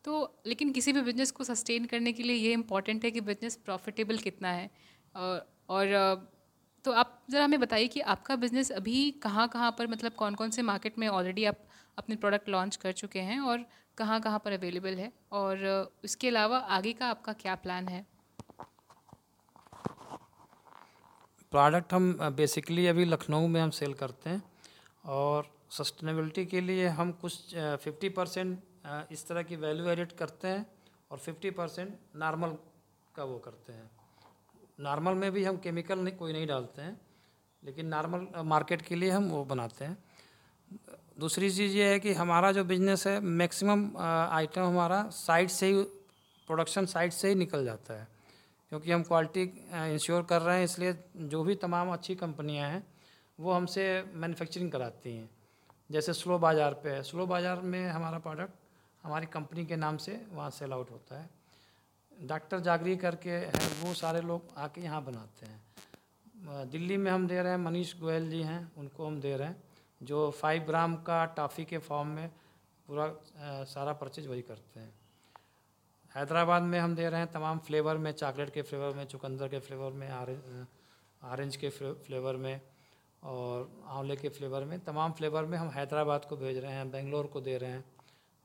तो 0.04 0.42
लेकिन 0.46 0.72
किसी 0.72 0.92
भी 0.92 1.00
बिज़नेस 1.02 1.30
को 1.30 1.44
सस्टेन 1.44 1.84
करने 1.84 2.12
के 2.12 2.22
लिए 2.22 2.36
ये 2.36 2.52
इंपॉर्टेंट 2.52 3.04
है 3.04 3.10
कि 3.10 3.20
बिज़नेस 3.22 3.56
प्रॉफिटेबल 3.64 4.18
कितना 4.18 4.52
है। 4.52 4.70
और, 5.14 5.94
तो 6.84 6.92
आप 6.92 7.18
ज़रा 7.30 7.44
हमें 7.44 7.60
बताइए 7.60 7.88
कि 7.88 8.00
आपका 8.12 8.36
बिज़नेस 8.36 8.70
अभी 8.72 9.10
कहाँ 9.22 9.46
कहाँ 9.48 9.70
पर 9.78 9.86
मतलब 9.86 10.12
कौन 10.12 10.34
कौन 10.34 10.50
से 10.50 10.62
मार्केट 10.62 10.98
में 10.98 11.06
ऑलरेडी 11.08 11.44
आप 11.44 11.58
अपने 11.98 12.16
प्रोडक्ट 12.16 12.48
लॉन्च 12.48 12.76
कर 12.76 12.92
चुके 12.92 13.20
हैं 13.20 13.38
और 13.40 13.64
कहाँ 13.98 14.20
कहाँ 14.20 14.38
पर 14.44 14.52
अवेलेबल 14.52 14.94
है? 14.94 15.12
और 15.32 15.92
इसके 16.04 16.28
अलावा 16.28 16.58
आगे 16.76 16.92
का 16.92 17.06
आपका 17.06 17.32
क्या 17.32 17.54
प्लान 17.54 17.88
है? 17.88 18.04
प्रोडक्ट 21.52 21.92
हम 21.92 22.12
बेसिकली 22.36 22.86
अभी 22.86 23.04
लखनऊ 23.04 23.46
में 23.46 23.60
हम 23.60 23.70
सेल 23.78 23.94
करते 23.94 24.30
हैं 24.30 24.42
और 25.10 25.50
सस्टेनेबिलिटी 25.70 26.44
के 26.46 26.60
लिए 26.60 26.86
हम 26.98 27.12
कुछ 27.22 27.54
फिफ्टी 27.54 28.08
परसेंट 28.08 28.58
इस 29.12 29.26
तरह 29.28 29.42
की 29.42 29.56
वैल्यू 29.56 29.88
एडिट 29.88 30.12
करते 30.18 30.48
हैं 30.48 30.66
और 31.10 31.18
फिफ्टी 31.18 31.50
परसेंट 31.50 31.98
नॉर्मल 32.16 32.56
का 33.14 33.24
वो 33.24 33.38
करते 33.38 33.72
हैं। 33.72 33.90
नॉर्मल 34.80 35.14
में 35.14 35.30
भी 35.32 35.44
हम 35.44 35.56
केमिकल 35.58 35.98
नहीं, 35.98 36.14
कोई 36.16 36.32
नहीं 36.32 36.46
डालते 36.46 36.82
हैं, 36.82 37.00
लेकिन 37.62 37.86
नॉर्मल 37.86 38.26
मार्केट 38.44 38.82
के 38.82 38.94
लिए 38.94 39.10
हम 39.10 39.28
वो 39.30 39.44
बनाते 39.44 39.84
हैं। 39.84 39.96
दूसरी 41.18 41.50
चीज़ 41.50 41.76
ये 41.76 41.88
है 41.88 41.98
कि 42.00 42.12
हमारा 42.14 42.52
जो 42.52 42.64
बिज़नेस 42.64 43.06
है, 43.06 43.18
मैक्सिमम 43.20 43.90
आइटम 43.98 44.62
हमारा 44.62 45.02
साइड 45.12 45.48
से 45.50 45.66
ही, 45.66 45.82
प्रोडक्शन 46.48 46.86
साइड 46.86 47.12
से 47.12 47.28
ही 47.28 47.34
निकल 47.34 47.64
जाता 47.64 47.94
है, 47.94 48.06
क्योंकि 48.72 48.92
हम 48.92 49.02
क्वालिटी 49.02 49.42
इंश्योर 49.72 50.22
कर 50.22 50.42
रहे 50.42 50.56
हैं, 50.56 50.64
इसलिए 50.64 50.94
जो 51.16 51.42
भी 51.44 51.54
तमाम 51.56 51.92
अच्छी 51.92 52.14
कंपनियाँ 52.16 52.68
हैं, 52.68 52.86
वो 53.38 53.52
हमसे 53.52 53.84
मैन्युफैक्चरिंग 54.14 54.70
कराती 54.72 55.16
हैं। 55.16 55.28
जैसे 55.90 56.12
स्लो 56.12 56.38
बाज़ार 56.38 56.74
पे 56.74 56.90
है, 56.90 57.02
स्लो 57.02 57.26
बाज़ार 57.26 57.60
में 57.62 57.88
हमारा 57.88 58.18
प्रोडक्ट 58.18 58.58
हमारी 59.04 59.26
कंपनी 59.26 59.64
के 59.66 59.76
नाम 59.76 59.96
से 59.96 60.20
वहाँ 60.32 60.50
सेल 60.50 60.72
आउट 60.72 60.90
होता 60.90 61.20
है। 61.20 61.28
डॉक्टर 62.12 62.60
जागरी 62.60 62.96
करके 62.96 63.30
हैं, 63.30 63.68
वो 63.82 63.92
सारे 63.94 64.20
लोग 64.20 64.48
आके 64.56 64.80
यहाँ 64.80 65.02
बनाते 65.04 65.46
हैं। 65.46 66.68
दिल्ली 66.70 66.96
में 66.96 67.10
हम 67.10 67.26
दे 67.26 67.40
रहे 67.42 67.52
हैं, 67.52 67.58
मनीष 67.58 67.94
गोयल 68.00 68.28
जी 68.30 68.42
हैं, 68.42 68.72
उनको 68.78 69.06
हम 69.06 69.20
दे 69.20 69.36
रहे 69.36 69.48
हैं, 69.48 69.62
जो 70.00 70.30
फाइव 70.30 70.62
ग्राम 70.62 70.94
का 71.02 71.24
टॉफ़ी 71.36 71.64
के 71.64 71.78
फॉर्म 71.78 72.08
में 72.08 72.28
पूरा 72.88 73.08
सारा 73.66 73.92
परचेज 73.92 74.26
वही 74.26 74.42
करते 74.42 74.80
हैं। 74.80 74.92
हैदराबाद 76.14 76.62
में 76.62 76.78
हम 76.78 76.94
दे 76.94 77.08
रहे 77.08 77.20
हैं, 77.20 77.30
तमाम 77.32 77.58
फ्लेवर 77.58 77.96
में 77.96 78.12
चॉकलेट 78.12 78.50
के 78.50 78.62
फ्लेवर 78.62 78.94
में, 78.94 79.04
चुकंदर 79.06 79.48
के 79.48 79.58
फ्लेवर 79.58 79.92
में 79.92 80.10
ऑरेंज 81.22 81.56
के 81.56 81.68
फ्लेवर 81.70 82.36
में 82.36 82.60
और 83.22 83.70
आंवले 83.88 84.16
के 84.16 84.28
फ्लेवर 84.28 84.64
में, 84.64 84.78
तमाम 84.80 85.12
फ्लेवर 85.12 85.44
में 85.44 85.58
हम 85.58 85.68
हैदराबाद 85.70 86.24
को 86.24 86.36
भेज 86.36 86.58
रहे 86.58 86.72
हैं, 86.72 86.90
बेंगलोर 86.90 87.26
को 87.26 87.40
दे 87.40 87.56
रहे 87.58 87.70
हैं, 87.70 87.84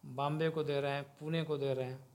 बॉम्बे 0.04 0.50
को 0.50 0.64
दे 0.64 0.80
रहे 0.82 0.92
हैं, 0.92 1.04
पुणे 1.20 1.44
को 1.44 1.58
दे 1.58 1.74
रहे 1.74 1.86
हैं। 1.86 2.15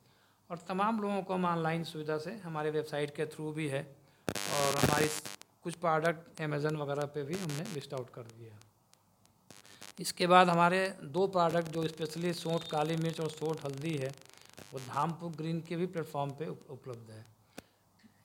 और 0.51 0.59
तमाम 0.69 1.01
लोगों 1.03 1.23
को 1.23 1.35
हम 1.35 1.45
ऑनलाइन 1.47 1.85
सुविधा 1.85 2.17
से 2.19 2.31
हमारे 2.45 2.71
वेबसाइट 2.71 3.15
के 3.17 3.27
थ्रू 3.27 3.53
भी 3.53 3.67
है 3.69 3.83
और 4.29 4.77
हमारी 4.77 5.09
कुछ 5.65 5.75
प्रोडक्ट 5.77 6.41
अमेज़न 6.43 6.77
वगैरह 6.77 7.07
पे 7.07 7.23
भी 7.23 7.35
हमने 7.35 7.65
लिस्ट 7.75 7.95
आउट 7.95 8.11
कर 8.11 8.23
दिया 8.39 8.59
इसके 10.01 10.27
बाद 10.27 10.49
हमारे 10.49 10.81
दो 11.15 11.27
प्रोडक्ट 11.29 11.69
जो 11.69 11.87
स्पेशली 11.89 12.33
सोट 12.33 12.65
काली 12.69 12.97
मिर्च 12.97 13.21
और 13.21 13.29
सोट 13.31 13.65
हल्दी 13.65 13.97
है, 13.97 14.09
वो 14.73 14.79
धामपुर 14.81 15.31
ग्रीन 15.33 15.61
के 15.61 15.77
भी 15.77 15.87
प्लेटफॉर्म 15.87 16.31
पे 16.39 16.47
उपलब्ध 16.47 17.11
है। 17.11 17.25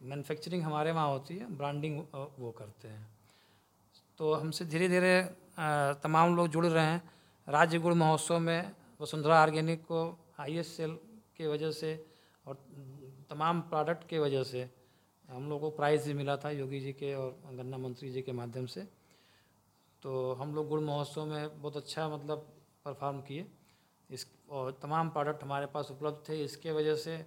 मैन्युफैक्चरिंग 0.03 0.63
हमारे 0.63 0.91
वहाँ 0.91 1.07
होती 1.09 1.37
है 1.37 1.45
ब्रांडिंग 1.57 1.99
वो 2.39 2.51
करते 2.57 2.87
हैं। 2.87 3.07
तो 4.19 4.33
हमसे 4.33 4.65
धीरे 4.65 4.87
धीरे 4.89 5.21
तमाम 6.03 6.35
लोग 6.35 6.47
जुड़ 6.47 6.65
रहे 6.65 6.85
हैं। 6.85 7.01
राज्य 7.47 7.79
गुड़ 7.79 7.93
महोत्सव 7.93 8.39
में 8.39 8.71
वसुंधरा 9.01 9.41
ऑर्गेनिक 9.41 9.83
को 9.85 10.03
हाईएस्ट 10.37 10.71
सेल 10.71 10.97
के 11.37 11.47
वजह 11.47 11.71
से 11.71 11.93
और 12.47 12.57
तमाम 13.29 13.61
प्रोडक्ट 13.63 14.07
के 14.09 14.19
वजह 14.19 14.43
से 14.43 14.69
हम 15.29 15.49
लोग 15.49 15.61
को 15.61 15.69
प्राइज़ 15.71 16.07
भी 16.07 16.13
मिला 16.13 16.35
था 16.37 16.49
योगी 16.51 16.79
जी 16.79 16.91
के 16.93 17.13
और 17.15 17.31
गन्ना 17.51 17.77
मंत्री 17.77 18.09
जी 18.11 18.21
के 18.21 18.31
माध्यम 18.31 18.65
से। 18.65 18.81
तो 20.03 20.33
हम 20.33 20.53
लोग 20.55 20.67
गुड़ 20.69 20.79
महोत्सव 20.81 21.25
में 21.25 21.61
बहुत 21.61 21.77
अच्छा 21.77 22.07
मतलब 22.09 22.45
परफॉर्म 22.85 23.21
किए। 23.21 23.45
इस 24.09 24.27
और 24.49 24.71
तमाम 24.81 25.09
प्रोडक्ट 25.09 25.43
हमारे 25.43 25.65
पास 25.65 25.91
उपलब्ध 25.91 26.29
थे। 26.29 26.43
इसके 26.43 26.71
वजह 26.71 26.95
से 26.95 27.17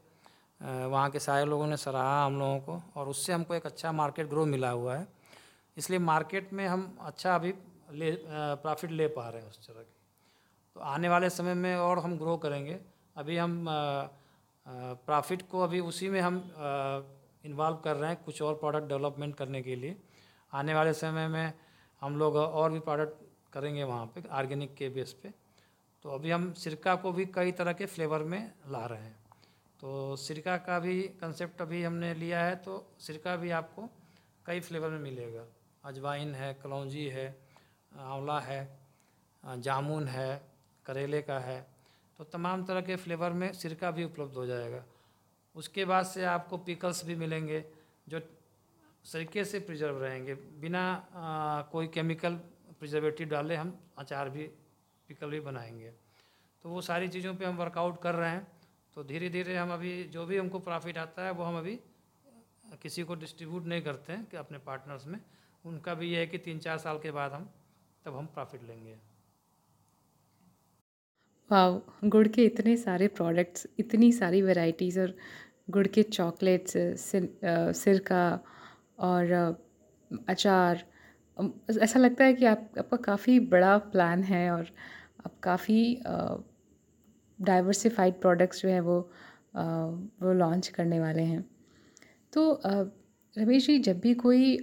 वहाँ 0.61 1.09
के 1.11 1.19
सारे 1.19 1.45
लोगों 1.45 1.67
ने 1.67 1.77
सराहा 1.77 2.25
हम 2.25 2.39
लोगों 2.39 2.59
को 2.61 3.01
और 3.01 3.09
उससे 3.09 3.33
हमको 3.33 3.55
एक 3.55 3.67
अच्छा 3.67 3.93
मार्केट 3.93 4.29
ग्रो 4.29 4.45
मिला 4.47 4.71
हुआ 4.71 4.97
है। 4.97 5.07
इसलिए 5.77 5.99
मार्केट 5.99 6.53
में 6.53 6.67
हम 6.67 6.97
अच्छा 7.01 7.35
अभी 7.35 7.53
ले 7.93 8.11
प्रॉफिट 8.23 8.91
ले 8.91 9.07
पा 9.09 9.29
रहे 9.29 9.43
हैं 9.43 9.49
उस 9.49 9.67
तरह 9.67 9.83
की। 9.83 9.95
तो 10.77 10.81
आने 10.81 11.09
वाले 11.09 11.31
समय 11.31 11.55
में 11.55 11.75
और 11.77 11.99
हम 11.99 12.17
ग्रो 12.19 12.37
करेंगे। 12.37 12.79
अभी 13.17 13.37
हम 13.37 13.65
प्रॉफिट 14.69 15.43
को 15.51 15.61
अभी 15.61 15.81
उसी 15.81 16.09
में 16.09 16.21
हम 16.21 16.37
इन्वॉल्व 17.45 17.77
कर 17.77 17.97
रहे 17.97 18.11
हैं 18.11 18.23
कुछ 18.25 18.41
और 18.43 18.55
प्रोडक्ट 18.55 18.89
डेवलपमेंट 18.89 19.35
करने 19.37 19.63
के 19.63 19.77
लिए। 19.77 19.97
आने 20.53 20.75
वाले 20.75 20.93
समय 20.95 21.29
में 21.29 21.53
हम 22.03 22.17
लोग 22.19 22.37
और 22.37 22.73
भी 22.73 22.81
प्रोडक्ट 22.81 23.53
करेंगे 23.53 23.85
वहाँ 23.85 24.07
पे 24.07 24.23
ऑर्गेनिक 24.31 24.75
के 24.75 24.89
बेस 24.89 25.13
पे। 25.13 25.33
तो 26.05 26.11
अभी 26.11 26.31
हम 26.31 26.53
सिरका 26.55 26.95
को 26.95 27.13
भी 27.13 27.25
कई 27.27 27.53
तरह 27.53 27.73
के 27.73 27.87
फ्लेवर 27.87 28.23
में 28.25 28.53
ला 28.69 28.85
रहे 28.87 29.03
हैं। 29.03 29.17
तो 29.81 30.17
सिरका 30.17 30.57
का 30.59 30.79
भी 30.79 31.01
कंसेप्ट 31.21 31.63
अभी 31.63 31.83
हमने 31.83 32.13
लिया 32.15 32.45
है 32.45 32.55
तो 32.57 32.85
सिरका 33.01 33.37
भी 33.37 33.51
आपको 33.53 33.89
कई 34.47 34.61
फ्लेवर 34.61 34.91
में 34.91 34.99
मिलेगा। 35.01 35.45
अजवाइन 35.85 36.35
है, 36.35 36.53
कलौजी 36.55 37.07
है, 37.07 37.27
आंवला 37.93 38.39
है 38.41 38.79
जामुन 39.45 40.07
है, 40.09 40.43
करेले 40.87 41.23
का 41.23 41.39
है। 41.39 41.67
तो 42.19 42.25
तमाम 42.25 42.65
तरह 42.65 42.81
के 42.81 42.97
फ्लेवर 42.97 43.33
में 43.33 43.53
सिरका 43.53 43.91
भी 43.91 44.05
उपलब्ध 44.05 44.35
हो 44.35 44.47
जाएगा। 44.47 44.85
उसके 45.55 45.85
बाद 45.85 46.07
से 46.07 46.25
आपको 46.25 46.57
पिकल्स 46.59 47.05
भी 47.05 47.15
मिलेंगे 47.17 47.65
जो 48.09 48.21
तरीके 48.21 49.45
से 49.45 49.61
प्रिजर्व 49.61 50.03
रहेंगे। 50.05 50.35
बिना 50.35 50.83
आ, 51.15 51.63
कोई 51.63 51.87
केमिकल 51.87 52.35
प्रिजर्वेटिव 52.79 53.29
डाले 53.29 53.57
हम 53.57 53.79
अचार 53.99 54.31
भी 54.31 54.47
पिकल 55.09 55.31
भी 55.31 55.41
बनाएँगे। 55.41 55.91
तो 56.65 56.69
वो 56.69 56.81
सारी 56.81 57.09
चीज़ों 57.09 57.35
पे 57.35 57.45
हम 57.45 57.57
वर्कआउट 57.57 58.03
कर 58.03 58.15
रहे 58.15 58.31
हैं। 58.31 58.47
तो 58.95 59.05
धीरे 59.05 59.29
धीरे 59.29 59.57
हम 59.57 59.73
अभी 59.73 60.05
जो 60.05 60.27
भी 60.27 60.39
हमको 60.39 60.59
प्रॉफिट 60.59 60.99
आता 60.99 61.25
है 61.25 61.31
वो 61.31 61.45
हम 61.45 61.59
अभी 61.59 61.79
किसी 62.83 63.03
को 63.03 63.15
डिस्ट्रीब्यूट 63.15 63.65
नहीं 63.65 63.83
करते 63.83 64.13
हैं 64.13 64.25
कि 64.25 64.37
अपने 64.37 64.59
पार्टनर्स 64.59 65.07
में। 65.07 65.21
उनका 65.65 65.95
भी 65.95 66.11
ये 66.11 66.19
है 66.19 66.27
कि 66.27 66.39
तीन 66.39 66.59
चार 66.59 66.79
साल 66.79 66.99
के 66.99 67.11
बाद 67.11 67.33
हम 67.33 67.49
तब 68.05 68.17
हम 68.17 68.27
प्रॉफिट 68.27 68.63
लेंगे। 68.63 68.97
वाव, 71.50 71.83
गुड़ 72.05 72.26
के 72.28 72.45
इतने 72.45 72.76
सारे 72.76 73.07
प्रोडक्ट्स 73.09 73.67
इतनी 73.78 74.11
सारी 74.12 74.43
वैरायटीज़ 74.43 74.99
और 75.00 75.14
गुड़ 75.71 75.87
के 75.87 76.02
चॉकलेट्स 76.02 76.73
सिरका 77.78 78.40
और 78.99 79.33
अचार। 80.28 80.85
ऐसा 81.83 81.99
लगता 81.99 82.25
है 82.25 82.35
कि 82.35 82.45
आप, 82.45 82.71
आपका 82.78 82.97
काफ़ी 82.97 83.38
बड़ा 83.40 83.76
प्लान 83.78 84.23
है 84.23 84.50
और 84.50 84.67
आप 85.26 85.38
काफ़ी 85.43 86.02
डाइवर्सिफाइड 87.38 88.21
प्रोडक्ट्स 88.21 88.62
जो 88.62 88.69
हैं 88.69 88.81
वो 88.81 89.00
वो 89.57 90.33
लॉन्च 90.33 90.69
करने 90.69 91.00
वाले 91.00 91.23
हैं। 91.23 91.45
तो 92.33 92.61
रमेश 92.64 93.67
जी, 93.67 93.78
जब 93.78 94.00
भी 94.00 94.14
कोई 94.14 94.57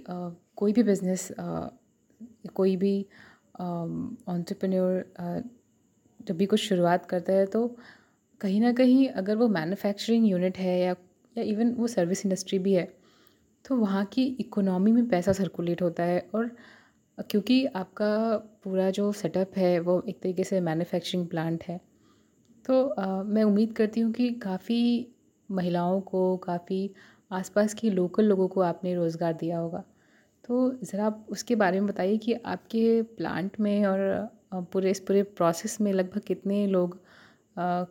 कोई 0.56 0.72
भी 0.72 0.82
बिज़नेस 0.82 1.28
कोई 2.54 2.76
भी 2.76 3.06
ऑन्टरप्रेन्योर 3.60 5.04
जब 6.20 6.36
भी 6.36 6.46
कुछ 6.46 6.60
शुरुआत 6.60 7.06
करता 7.06 7.32
है 7.32 7.46
तो 7.46 7.66
कहीं 8.40 8.60
ना 8.60 8.72
कहीं 8.72 9.08
अगर 9.08 9.36
वो 9.36 9.48
मैन्युफैक्चरिंग 9.48 10.28
यूनिट 10.28 10.58
है 10.58 10.78
या 10.80 10.96
या 11.36 11.44
इवन 11.44 11.72
वो 11.74 11.86
सर्विस 11.86 12.26
इंडस्ट्री 12.26 12.58
भी 12.58 12.72
है 12.74 12.88
तो 13.64 13.76
वहाँ 13.76 14.04
की 14.04 14.24
इकोनॉमी 14.40 14.92
में 14.92 15.08
पैसा 15.08 15.32
सर्कुलेट 15.32 15.82
होता 15.82 16.02
है 16.02 16.20
और 16.34 16.50
क्योंकि 17.30 17.64
आपका 17.66 18.36
पूरा 18.64 18.90
जो 18.90 19.12
सेटअप 19.12 19.52
है 19.56 19.78
वो 19.80 20.02
एक 20.08 20.20
तरीके 20.22 20.44
से 20.44 20.60
मैन्युफैक्चरिंग 20.60 21.26
प्लांट 21.28 21.64
है। 21.64 21.80
तो 22.64 22.88
आ, 22.88 23.22
मैं 23.22 23.44
उम्मीद 23.44 23.72
करती 23.72 24.00
हूँ 24.00 24.12
कि 24.12 24.30
काफ़ी 24.32 25.06
महिलाओं 25.48 26.00
को 26.00 26.36
काफ़ी 26.36 26.90
आसपास 27.30 27.74
के 27.74 27.90
लोकल 27.90 28.24
लोगों 28.24 28.48
को 28.48 28.60
आपने 28.60 28.94
रोज़गार 28.94 29.32
दिया 29.32 29.58
होगा। 29.58 29.84
तो 30.44 30.72
ज़रा 30.84 31.06
आप 31.06 31.26
उसके 31.30 31.54
बारे 31.54 31.80
में 31.80 31.88
बताइए 31.88 32.18
कि 32.18 32.34
आपके 32.34 33.02
प्लांट 33.02 33.60
में 33.60 33.86
और 33.86 34.00
पूरे 34.52 34.90
इस 34.90 35.00
पूरे 35.00 35.22
प्रोसेस 35.38 35.80
में 35.80 35.92
लगभग 35.92 36.22
कितने 36.26 36.66
लोग 36.66 36.98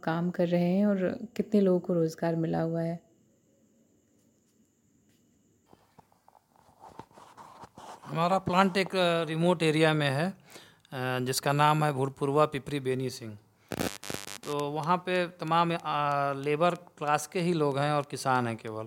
काम 0.03 0.29
कर 0.31 0.47
रहे 0.47 0.69
हैं 0.69 0.85
और 0.85 0.97
कितने 1.35 1.61
लोगों 1.61 1.79
को 1.79 1.93
रोज़गार 1.93 2.35
मिला 2.35 2.61
हुआ 2.61 2.81
है? 2.81 2.99
हमारा 8.05 8.37
प्लांट 8.39 8.77
एक 8.77 8.89
रिमोट 9.29 9.63
एरिया 9.63 9.93
में 9.93 10.09
है 10.09 11.25
जिसका 11.25 11.51
नाम 11.53 11.83
है 11.83 11.91
भूरपुरवा 11.93 12.45
पिपरी 12.45 12.79
बेनी 12.79 13.09
सिंह। 13.09 13.37
तो 14.45 14.59
वहाँ 14.71 14.97
पे 15.05 15.25
तमाम 15.39 15.71
लेबर 16.39 16.75
क्लास 16.97 17.27
के 17.27 17.39
ही 17.39 17.53
लोग 17.53 17.77
हैं 17.79 17.91
और 17.91 18.07
किसान 18.11 18.47
हैं 18.47 18.55
केवल। 18.57 18.85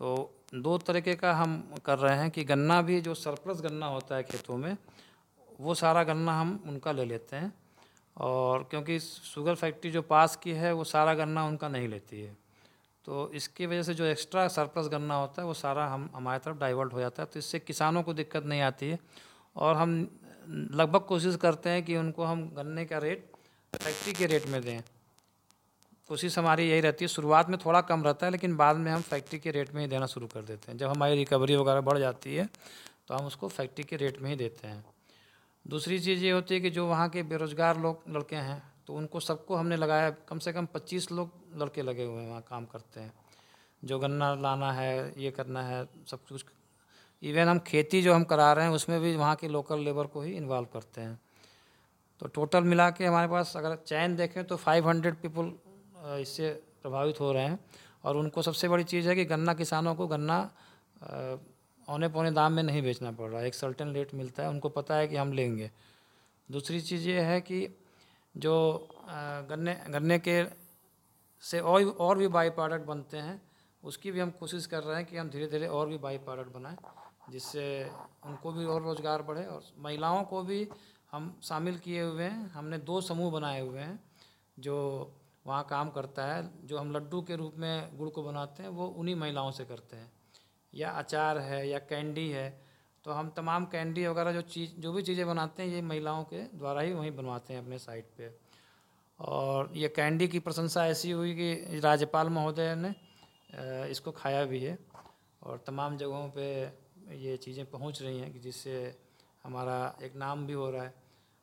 तो 0.00 0.14
दो 0.56 0.76
तरीके 0.78 1.14
का 1.14 1.32
हम 1.34 1.62
कर 1.86 1.98
रहे 1.98 2.16
हैं 2.18 2.30
कि 2.30 2.44
गन्ना 2.44 2.80
भी 2.82 3.00
जो 3.00 3.14
सरप्लस 3.16 3.60
गन्ना 3.62 3.86
होता 3.88 4.16
है 4.16 4.22
खेतों 4.22 4.56
में 4.56 4.76
वो 5.60 5.74
सारा 5.74 6.04
गन्ना 6.04 6.40
हम 6.40 6.64
उनका 6.66 6.92
ले 6.92 7.04
लेते 7.04 7.36
हैं। 7.36 7.52
और 8.16 8.64
क्योंकि 8.64 8.98
शुगर 8.98 9.54
फैक्ट्री 9.54 9.90
जो 9.90 10.02
पास 10.02 10.36
की 10.36 10.52
है, 10.52 10.72
वो 10.72 10.84
सारा 10.84 11.14
गन्ना 11.14 11.44
उनका 11.44 11.68
नहीं 11.68 11.88
लेती 11.88 12.20
है। 12.20 12.36
तो 13.04 13.30
इसकी 13.34 13.66
वजह 13.66 13.82
से 13.82 13.94
जो 13.94 14.04
एक्स्ट्रा 14.04 14.48
सरप्लस 14.48 14.86
गन्ना 14.86 15.14
होता 15.14 15.42
है, 15.42 15.48
वो 15.48 15.54
सारा 15.54 15.86
हम, 15.86 16.10
हमारे 16.14 16.38
तरफ़ 16.38 16.56
डाइवर्ट 16.56 16.92
हो 16.92 17.00
जाता 17.00 17.22
है। 17.22 17.28
तो 17.32 17.38
इससे 17.38 17.58
किसानों 17.58 18.02
को 18.02 18.14
दिक्कत 18.14 18.44
नहीं 18.44 18.60
आती 18.60 18.90
है। 18.90 18.98
और 19.56 19.76
हम 19.76 20.20
लगभग 20.48 21.00
कोशिश 21.00 21.36
करते 21.36 21.70
हैं 21.70 21.82
कि 21.82 21.96
उनको 21.96 22.24
हम 22.24 22.48
गन्ने 22.48 22.84
का 22.84 22.98
रेट 22.98 23.32
फैक्ट्री 23.74 24.12
के 24.12 24.26
रेट 24.26 24.46
में 24.46 24.62
दें। 24.62 24.80
कोशिश 26.08 26.38
हमारी 26.38 26.70
यही 26.70 26.80
रहती 26.80 27.04
है, 27.04 27.08
शुरुआत 27.08 27.48
में 27.48 27.58
थोड़ा 27.66 27.80
कम 27.80 28.04
रहता 28.04 28.26
है, 28.26 28.32
लेकिन 28.32 28.56
बाद 28.56 28.76
में 28.76 28.92
हम 28.92 29.00
फैक्ट्री 29.00 29.38
के 29.38 29.50
रेट 29.50 29.74
में 29.74 29.82
ही 29.82 29.88
देना 29.88 30.06
शुरू 30.06 30.26
कर 30.26 30.42
देते 30.42 30.72
हैं। 30.72 30.78
जब 30.78 30.88
हमारी 30.88 31.14
रिकवरी 31.14 31.56
वगैरह 31.56 31.80
बढ़ 31.80 31.98
जाती 31.98 32.36
है 32.36 32.48
तो 33.08 33.14
हम 33.14 33.26
उसको 33.26 33.48
फैक्ट्री 33.48 33.84
के 33.84 33.96
रेट 33.96 34.20
में 34.22 34.30
ही 34.30 34.36
देते 34.36 34.68
हैं। 34.68 34.84
दूसरी 35.66 35.98
चीज़ 36.00 36.24
ये 36.24 36.30
होती 36.30 36.54
है 36.54 36.60
कि 36.60 36.70
जो 36.70 36.86
वहाँ 36.86 37.08
के 37.08 37.22
बेरोज़गार 37.22 37.78
लोग, 37.80 38.02
लड़के 38.08 38.36
हैं 38.38 38.62
तो 38.86 38.94
उनको 38.94 39.20
सबको 39.20 39.56
हमने 39.56 39.76
लगाया, 39.76 40.10
कम 40.28 40.38
से 40.38 40.52
कम 40.52 40.66
पच्चीस 40.74 41.10
लोग 41.12 41.30
लड़के 41.56 41.82
लगे 41.82 42.04
हुए 42.04 42.22
हैं 42.22 42.28
वहाँ 42.28 42.42
काम 42.50 42.64
करते 42.64 43.00
हैं। 43.00 43.12
जो 43.82 43.98
गन्ना 43.98 44.34
लाना 44.34 44.72
है, 44.72 45.12
ये 45.18 45.30
करना 45.30 45.62
है, 45.62 45.84
सब 46.06 46.18
कुछ। 46.24 46.44
इवन 47.22 47.48
हम 47.48 47.58
खेती 47.58 48.02
जो 48.02 48.14
हम 48.14 48.24
करा 48.24 48.52
रहे 48.52 48.64
हैं, 48.64 48.72
उसमें 48.72 49.00
भी 49.00 49.14
वहाँ 49.16 49.34
के 49.36 49.48
लोकल 49.48 49.80
लेबर 49.80 50.06
को 50.06 50.20
ही 50.22 50.32
इन्वॉल्व 50.32 50.68
करते 50.72 51.00
हैं। 51.00 51.18
तो 52.20 52.26
टोटल 52.26 52.64
मिला 52.64 52.88
के 52.90 53.06
हमारे 53.06 53.28
पास 53.28 53.52
अगर 53.56 53.74
चैन 53.76 54.16
देखें 54.16 54.44
तो 54.44 54.56
500 54.58 55.14
पीपल 55.22 55.52
इससे 56.20 56.50
प्रभावित 56.82 57.20
हो 57.20 57.32
रहे 57.32 57.44
हैं। 57.44 57.58
और 58.04 58.16
उनको 58.16 58.42
सबसे 58.42 58.68
बड़ी 58.68 58.84
चीज़ 58.84 59.08
है 59.08 59.14
कि 59.14 59.24
गन्ना 59.24 59.54
किसानों 59.54 59.94
को 59.94 60.06
गन्ना 60.06 60.38
औने 61.88 62.08
पौने 62.08 62.30
दाम 62.30 62.52
में 62.52 62.62
नहीं 62.62 62.82
बेचना 62.82 63.10
पड़ 63.12 63.30
रहा 63.30 63.40
है। 63.40 63.46
एक 63.46 63.54
सर्टेन 63.54 63.92
रेट 63.94 64.14
मिलता 64.14 64.42
है, 64.42 64.48
उनको 64.48 64.68
पता 64.68 64.96
है 64.96 65.08
कि 65.08 65.16
हम 65.16 65.32
लेंगे। 65.32 65.70
दूसरी 66.48 66.80
चीज़ 66.80 67.08
ये 67.08 67.20
है 67.20 67.40
कि 67.40 67.66
जो 68.34 68.54
गन्ने 69.50 69.74
गन्ने 69.90 70.18
के 70.18 70.44
से 71.44 71.60
और 71.60 71.84
और 72.00 72.18
भी 72.18 72.28
बाई 72.28 72.50
प्रोडक्ट 72.50 72.86
बनते 72.86 73.16
हैं, 73.16 73.40
उसकी 73.82 74.10
भी 74.12 74.20
हम 74.20 74.30
कोशिश 74.30 74.66
कर 74.66 74.82
रहे 74.82 74.96
हैं 74.96 75.04
कि 75.06 75.16
हम 75.16 75.30
धीरे 75.30 75.46
धीरे 75.46 75.66
और 75.68 75.88
भी 75.88 75.98
बाई 75.98 76.18
प्रोडक्ट 76.18 76.52
बनाएँ, 76.52 76.76
जिससे 77.30 77.64
उनको 78.26 78.52
भी 78.52 78.64
और 78.64 78.82
रोज़गार 78.82 79.22
बढ़े 79.22 79.44
और 79.44 79.62
महिलाओं 79.78 80.22
को 80.24 80.42
भी 80.42 80.66
हम 81.12 81.34
शामिल 81.42 81.78
किए 81.78 82.02
हुए 82.02 82.24
हैं। 82.24 82.50
हमने 82.50 82.78
दो 82.80 83.00
समूह 83.00 83.30
बनाए 83.32 83.60
हुए 83.60 83.80
हैं, 83.80 83.98
जो 84.56 84.76
वहाँ 85.46 85.66
काम 85.70 85.90
करता 85.90 86.24
है, 86.26 86.50
जो 86.66 86.78
हम 86.78 86.92
लड्डू 86.92 87.22
के 87.22 87.36
रूप 87.36 87.54
में 87.56 87.96
गुड़ 87.98 88.08
को 88.08 88.22
बनाते 88.22 88.62
हैं, 88.62 88.70
वो 88.70 88.86
उन्हीं 88.88 89.14
महिलाओं 89.16 89.50
से 89.50 89.64
करते 89.64 89.96
हैं। 89.96 90.10
या 90.76 90.90
अचार 90.92 91.38
है 91.40 91.68
या 91.68 91.78
कैंडी 91.80 92.28
है 92.30 92.48
तो 93.04 93.12
हम 93.12 93.28
तमाम 93.36 93.64
कैंडी 93.66 94.06
वगैरह 94.06 94.32
जो 94.32 94.40
चीज़, 94.42 94.70
जो 94.72 94.92
भी 94.92 95.02
चीज़ें 95.02 95.26
बनाते 95.26 95.62
हैं, 95.62 95.70
ये 95.70 95.82
महिलाओं 95.82 96.22
के 96.24 96.42
द्वारा 96.58 96.80
ही 96.80 96.92
वहीं 96.92 97.10
बनवाते 97.16 97.54
हैं 97.54 97.60
अपने 97.60 97.78
साइट 97.78 98.06
पे। 98.16 98.30
और 99.20 99.70
ये 99.74 99.88
कैंडी 99.88 100.26
की 100.28 100.38
प्रशंसा 100.38 100.86
ऐसी 100.86 101.10
हुई 101.10 101.34
कि 101.34 101.80
राज्यपाल 101.80 102.28
महोदय 102.30 102.74
ने 102.76 102.94
इसको 103.90 104.10
खाया 104.12 104.44
भी 104.44 104.60
है 104.60 104.78
और 105.42 105.62
तमाम 105.66 105.96
जगहों 105.96 106.28
पे 106.30 106.46
ये 107.16 107.36
चीज़ें 107.36 107.64
पहुँच 107.66 108.02
रही 108.02 108.18
हैं 108.20 108.32
कि 108.32 108.38
जिससे 108.38 108.74
हमारा 109.44 109.76
एक 110.02 110.16
नाम 110.16 110.46
भी 110.46 110.52
हो 110.52 110.70
रहा 110.70 110.82
है। 110.82 110.94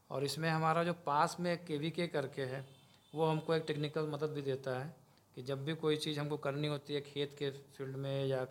और 0.09 0.23
इसमें 0.23 0.49
हमारा 0.49 0.83
जो 0.83 0.93
पास 1.05 1.37
में 1.39 1.57
के 1.65 1.77
वी 1.77 1.89
के 1.91 2.07
करके 2.07 2.41
है, 2.43 2.65
वो 3.13 3.25
हमको 3.25 3.53
एक 3.55 3.63
टेक्निकल 3.67 4.07
मदद 4.09 4.33
भी 4.35 4.41
देता 4.41 4.77
है 4.79 4.95
कि 5.37 5.43
जब 5.43 5.63
भी 5.65 5.75
कोई 5.75 5.97
चीज़ 5.97 6.19
हमको 6.19 6.37
करनी 6.39 6.67
होती 6.67 6.93
है 6.93 7.01
खेत 7.03 7.35
के 7.39 7.49
फ़ील्ड 7.77 7.95
में 7.97 8.25
या 8.25 8.45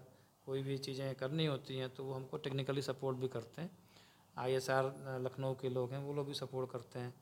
कोई 0.46 0.62
भी 0.62 0.76
चीज़ें 0.81 1.14
करनी 1.14 1.46
होती 1.46 1.76
हैं 1.76 1.88
तो 1.90 2.05
वो 2.05 2.14
हमको 2.14 2.37
टेक्निकली 2.38 2.83
सपोर्ट 2.83 3.16
भी 3.18 3.28
करते 3.28 3.62
हैं। 3.62 3.70
आई 4.37 4.52
एस 4.55 4.70
आर 4.70 4.85
लखनऊ 5.22 5.55
के 5.55 5.68
लोग 5.70 5.92
हैं 5.92 5.98
वो 6.00 6.12
लोग 6.12 6.26
भी 6.26 6.35
सपोर्ट 6.35 6.70
करते 6.70 6.98
हैं। 6.98 7.12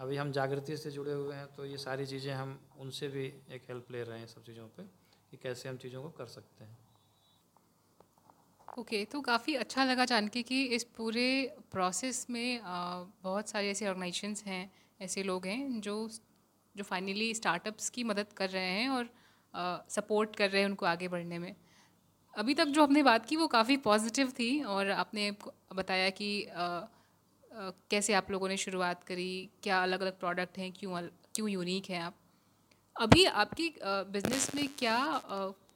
अभी 0.00 0.16
हम 0.16 0.32
जागृति 0.32 0.76
से 0.76 0.90
जुड़े 0.90 1.12
हुए 1.12 1.34
हैं 1.34 1.46
तो 1.54 1.64
ये 1.66 1.76
सारी 1.78 2.06
चीज़ें 2.06 2.32
हम 2.32 2.58
उनसे 2.80 3.08
भी 3.08 3.24
एक 3.50 3.62
हेल्प 3.68 3.90
ले 3.90 4.02
रहे 4.02 4.18
हैं 4.18 4.26
सब 4.26 4.44
चीज़ों 4.44 4.66
पे 4.68 4.82
कि 5.30 5.36
कैसे 5.36 5.68
हम 5.68 5.76
चीज़ों 5.76 6.02
को 6.02 6.10
कर 6.10 6.26
सकते 6.28 6.64
हैं। 6.64 6.78
ओके 8.68 8.96
okay, 8.96 9.12
तो 9.12 9.20
काफ़ी 9.20 9.54
अच्छा 9.56 9.84
लगा 9.84 10.04
जान 10.04 10.28
के 10.28 10.42
कि 10.42 10.62
इस 10.76 10.84
पूरे 10.96 11.56
प्रोसेस 11.72 12.26
में 12.30 12.60
बहुत 12.62 13.48
सारे 13.48 13.70
ऐसे 13.70 13.86
ऑर्गेनाइजेशंस 13.88 14.42
हैं 14.46 14.70
ऐसे 15.00 15.22
लोग 15.22 15.46
हैं 15.46 15.80
जो 15.80 15.94
जो 16.74 16.84
फाइनली 16.84 17.32
स्टार्टअप्स 17.34 17.88
की 17.90 18.04
मदद 18.04 18.32
कर 18.36 18.50
रहे 18.50 18.70
हैं 18.70 18.88
और 18.88 19.08
सपोर्ट 19.90 20.36
कर 20.36 20.50
रहे 20.50 20.62
हैं 20.62 20.68
उनको 20.68 20.86
आगे 20.86 21.08
बढ़ने 21.08 21.38
में। 21.38 21.54
अभी 22.36 22.54
तक 22.54 22.64
जो 22.66 22.82
हमने 22.84 23.02
बात 23.02 23.26
की 23.26 23.36
वो 23.36 23.46
काफ़ी 23.48 23.76
पॉजिटिव 23.76 24.30
थी 24.30 24.62
और 24.62 24.90
आपने 24.90 25.30
बताया 25.74 26.08
कि 26.10 26.28
आ, 26.44 26.62
आ, 26.62 26.86
कैसे 27.90 28.14
आप 28.14 28.30
लोगों 28.30 28.48
ने 28.48 28.56
शुरुआत 28.56 29.04
करी 29.04 29.28
क्या 29.62 29.82
अलग 29.82 30.00
अलग 30.00 30.18
प्रोडक्ट 30.20 30.58
हैं 30.58 30.70
क्यों 30.72 31.00
क्यों 31.34 31.48
यूनिक 31.48 31.88
हैं 31.90 32.00
आप? 32.00 32.14
अभी 32.96 33.24
आपकी 33.24 33.68
बिज़नेस 34.12 34.50
में 34.54 34.66
क्या 34.78 34.98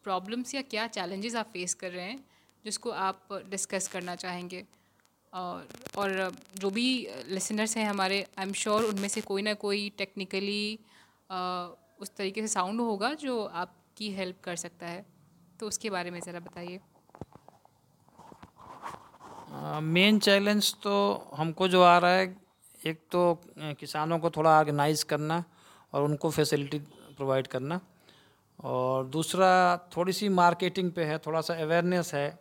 प्रॉब्लम्स 0.04 0.54
या 0.54 0.62
क्या 0.62 0.86
चैलेंजेस 0.88 1.34
आप 1.36 1.46
फेस 1.52 1.74
कर 1.74 1.90
रहे 1.92 2.04
हैं 2.04 2.18
जिसको 2.64 2.90
आप 3.06 3.28
डिस्कस 3.50 3.88
करना 3.88 4.14
चाहेंगे? 4.16 4.64
और 5.32 5.68
और 5.98 6.32
जो 6.58 6.70
भी 6.70 6.86
लिसनर्स 7.28 7.76
हैं 7.76 7.86
हमारे 7.86 8.20
आई 8.38 8.46
एम 8.46 8.52
श्योर 8.54 8.84
उनमें 8.84 9.08
से 9.08 9.20
कोई 9.20 9.42
ना 9.42 9.54
कोई 9.54 9.88
टेक्निकली 9.98 10.78
उस 12.00 12.14
तरीके 12.16 12.40
से 12.40 12.48
साउंड 12.48 12.80
होगा 12.80 13.12
जो 13.14 13.44
आपकी 13.62 14.10
हेल्प 14.12 14.40
कर 14.44 14.56
सकता 14.56 14.86
है। 14.86 15.04
तो 15.60 15.66
उसके 15.66 15.90
बारे 15.90 16.10
में 16.10 16.20
ज़रा 16.20 16.40
बताइए। 16.40 16.80
मेन 19.84 20.18
चैलेंज 20.18 20.74
तो 20.82 20.92
हमको 21.36 21.68
जो 21.68 21.82
आ 21.82 21.96
रहा 21.98 22.10
है, 22.10 22.36
एक 22.80 23.00
तो 23.12 23.40
किसानों 23.80 24.18
को 24.18 24.30
थोड़ा 24.30 24.50
ऑर्गेनाइज 24.58 25.02
करना 25.04 25.42
और 25.92 26.02
उनको 26.02 26.30
फैसिलिटी 26.30 26.78
प्रोवाइड 27.16 27.46
करना। 27.46 27.80
और 28.60 29.06
दूसरा, 29.08 29.76
थोड़ी 29.96 30.12
सी 30.12 30.28
मार्केटिंग 30.28 30.90
पे 30.92 31.04
है, 31.04 31.18
थोड़ा 31.18 31.40
सा 31.40 31.54
अवेयरनेस 31.54 32.14
है 32.14 32.38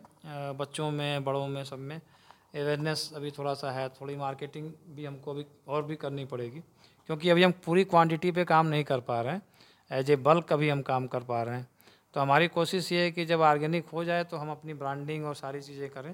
बच्चों 0.56 0.90
में, 0.90 1.24
बड़ों 1.24 1.46
में, 1.48 1.64
सब 1.64 1.78
में। 1.78 1.96
अवेयरनेस 1.96 3.10
अभी 3.16 3.30
थोड़ा 3.30 3.54
सा 3.54 3.70
है, 3.70 3.88
थोड़ी 3.90 4.16
मार्केटिंग 4.16 4.70
भी 4.96 5.04
हमको 5.04 5.30
अभी 5.30 5.44
और 5.68 5.82
भी 5.84 5.96
करनी 5.96 6.24
पड़ेगी, 6.24 6.60
क्योंकि 7.08 7.30
अभी 7.30 7.42
हम 7.42 7.52
पूरी 7.64 7.84
क्वांटिटी 7.86 8.30
पे 8.32 8.44
काम 8.44 8.66
नहीं 8.66 8.84
कर 8.84 9.00
पा 9.02 9.20
रहे 9.20 9.34
हैं। 9.34 9.42
एज 9.90 10.10
ए 10.10 10.16
बल्क 10.18 10.52
अभी 10.52 10.68
हम 10.68 10.82
काम 10.82 11.06
कर 11.06 11.20
पा 11.24 11.42
रहे 11.42 11.56
हैं। 11.56 11.68
तो 12.14 12.20
हमारी 12.20 12.48
कोशिश 12.48 12.90
ये 12.92 13.02
है 13.02 13.10
कि 13.10 13.24
जब 13.24 13.40
ऑर्गेनिक 13.42 13.88
हो 13.88 14.04
जाए 14.04 14.24
तो 14.24 14.36
हम 14.36 14.50
अपनी 14.50 14.74
ब्रांडिंग 14.74 15.24
और 15.26 15.34
सारी 15.36 15.60
चीज़ें 15.62 15.88
करें। 15.90 16.12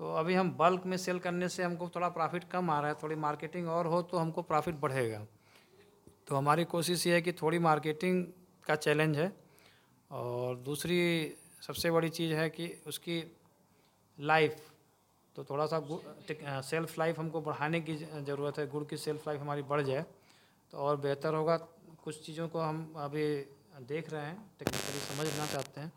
तो 0.00 0.14
अभी 0.14 0.34
हम 0.34 0.50
बल्क 0.56 0.86
में 0.86 0.96
सेल 0.96 1.18
करने 1.18 1.48
से 1.48 1.62
हमको 1.62 1.88
थोड़ा 1.88 2.08
प्रॉफिट 2.10 2.44
कम 2.50 2.70
आ 2.70 2.78
रहा 2.80 2.88
है, 2.88 2.96
थोड़ी 3.02 3.16
मार्केटिंग 3.16 3.68
और 3.68 3.86
हो 3.86 4.00
तो 4.02 4.18
हमको 4.18 4.42
प्रॉफिट 4.42 4.80
बढ़ेगा। 4.80 5.26
तो 6.28 6.36
हमारी 6.36 6.64
कोशिश 6.66 7.06
ये 7.06 7.14
है 7.14 7.22
कि 7.22 7.32
थोड़ी 7.32 7.58
मार्केटिंग 7.60 8.24
का 8.64 8.74
चैलेंज 8.76 9.16
है 9.18 9.32
और 10.10 10.56
दूसरी 10.60 10.98
सबसे 11.62 11.90
बड़ी 11.90 12.08
चीज़ 12.10 12.32
है 12.34 12.48
कि 12.50 12.68
उसकी 12.86 13.22
लाइफ 14.18 14.60
तो 15.36 15.44
थोड़ा 15.44 15.66
सा 15.66 15.80
सेल्फ 16.62 16.98
लाइफ 16.98 17.18
हमको 17.18 17.40
बढ़ाने 17.40 17.80
की 17.80 17.96
ज़रूरत 17.96 18.58
है, 18.58 18.66
गुड़ 18.66 18.84
की 18.84 18.96
सेल्फ 18.96 19.28
लाइफ 19.28 19.40
हमारी 19.40 19.62
बढ़ 19.64 19.82
जाए 19.82 20.04
तो 20.72 20.78
और 20.78 20.96
बेहतर 20.98 21.34
होगा। 21.34 21.56
कुछ 22.04 22.24
चीज़ों 22.26 22.48
को 22.48 22.60
हम 22.60 22.92
अभी 22.98 23.24
देख 23.88 24.10
रहे 24.12 24.22
हैं 24.22 24.36
टेक्निकली 24.58 25.00
समझना 25.00 25.46
चाहते 25.46 25.80
हैं। 25.80 25.92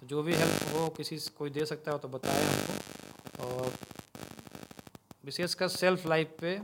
तो 0.00 0.06
जो 0.06 0.22
भी 0.22 0.34
हेल्प 0.34 0.62
हो 0.74 0.88
किसी 0.96 1.18
कोई 1.38 1.50
दे 1.50 1.64
सकता 1.66 1.92
है 1.92 1.98
तो 1.98 2.08
बताए 2.08 2.42
हमको। 2.44 3.46
और 3.46 3.72
विशेषकर 5.24 5.68
सेल्फ 5.68 6.06
लाइफ 6.06 6.36
पे 6.40 6.60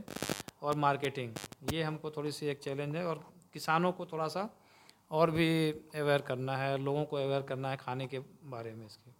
और 0.63 0.75
मार्केटिंग 0.75 1.33
ये 1.73 1.83
हमको 1.83 2.11
थोड़ी 2.11 2.31
सी 2.31 2.47
एक 2.47 2.59
चैलेंज 2.59 2.95
है। 2.95 3.05
और 3.05 3.23
किसानों 3.53 3.91
को 3.91 4.05
थोड़ा 4.05 4.27
सा 4.27 4.49
और 5.11 5.31
भी 5.31 5.47
अवेयर 5.71 6.21
करना 6.21 6.55
है 6.57 6.77
लोगों 6.77 7.03
को 7.05 7.15
अवेयर 7.15 7.41
करना 7.41 7.69
है 7.69 7.77
खाने 7.77 8.07
के 8.07 8.19
बारे 8.45 8.73
में 8.73 8.85
इसके। 8.85 9.11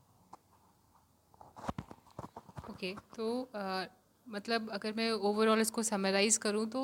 ओके 2.69 2.93
okay, 2.93 3.03
तो 3.15 3.49
आ, 3.55 3.85
मतलब 4.27 4.69
अगर 4.69 4.93
मैं 4.93 5.11
ओवरऑल 5.11 5.59
इसको 5.61 5.83
समराइज़ 5.83 6.39
करूँ 6.39 6.65
तो 6.69 6.81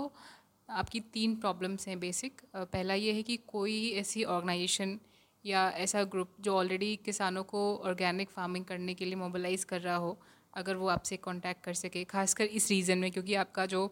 आपकी 0.70 1.00
तीन 1.14 1.36
प्रॉब्लम्स 1.36 1.88
हैं 1.88 2.00
बेसिक 2.00 2.42
पहला 2.56 2.94
ये 2.94 3.12
है 3.14 3.24
कि 3.24 3.38
कोई 3.48 3.90
ऐसी 3.92 4.24
ऑर्गेनाइजेशन 4.26 5.00
या 5.46 5.70
ऐसा 5.78 6.04
ग्रुप 6.06 6.36
जो 6.42 6.56
ऑलरेडी 6.56 6.96
किसानों 6.96 7.44
को 7.44 7.62
ऑर्गेनिक 7.86 8.30
फ़ार्मिंग 8.30 8.66
करने 8.66 8.94
के 8.94 9.06
लिए 9.06 9.16
मोबिलाइज़ 9.16 9.66
कर 9.66 9.82
रहा 9.82 9.96
हो, 9.96 10.18
अगर 10.54 10.76
वो 10.76 10.88
आपसे 10.88 11.18
कांटेक्ट 11.18 11.64
कर 11.64 11.74
सके, 11.74 12.04
खासकर 12.06 12.46
इस 12.46 12.70
रीज़न 12.70 12.98
में, 12.98 13.12
क्योंकि 13.12 13.36
आपका 13.36 13.66
जो 13.66 13.88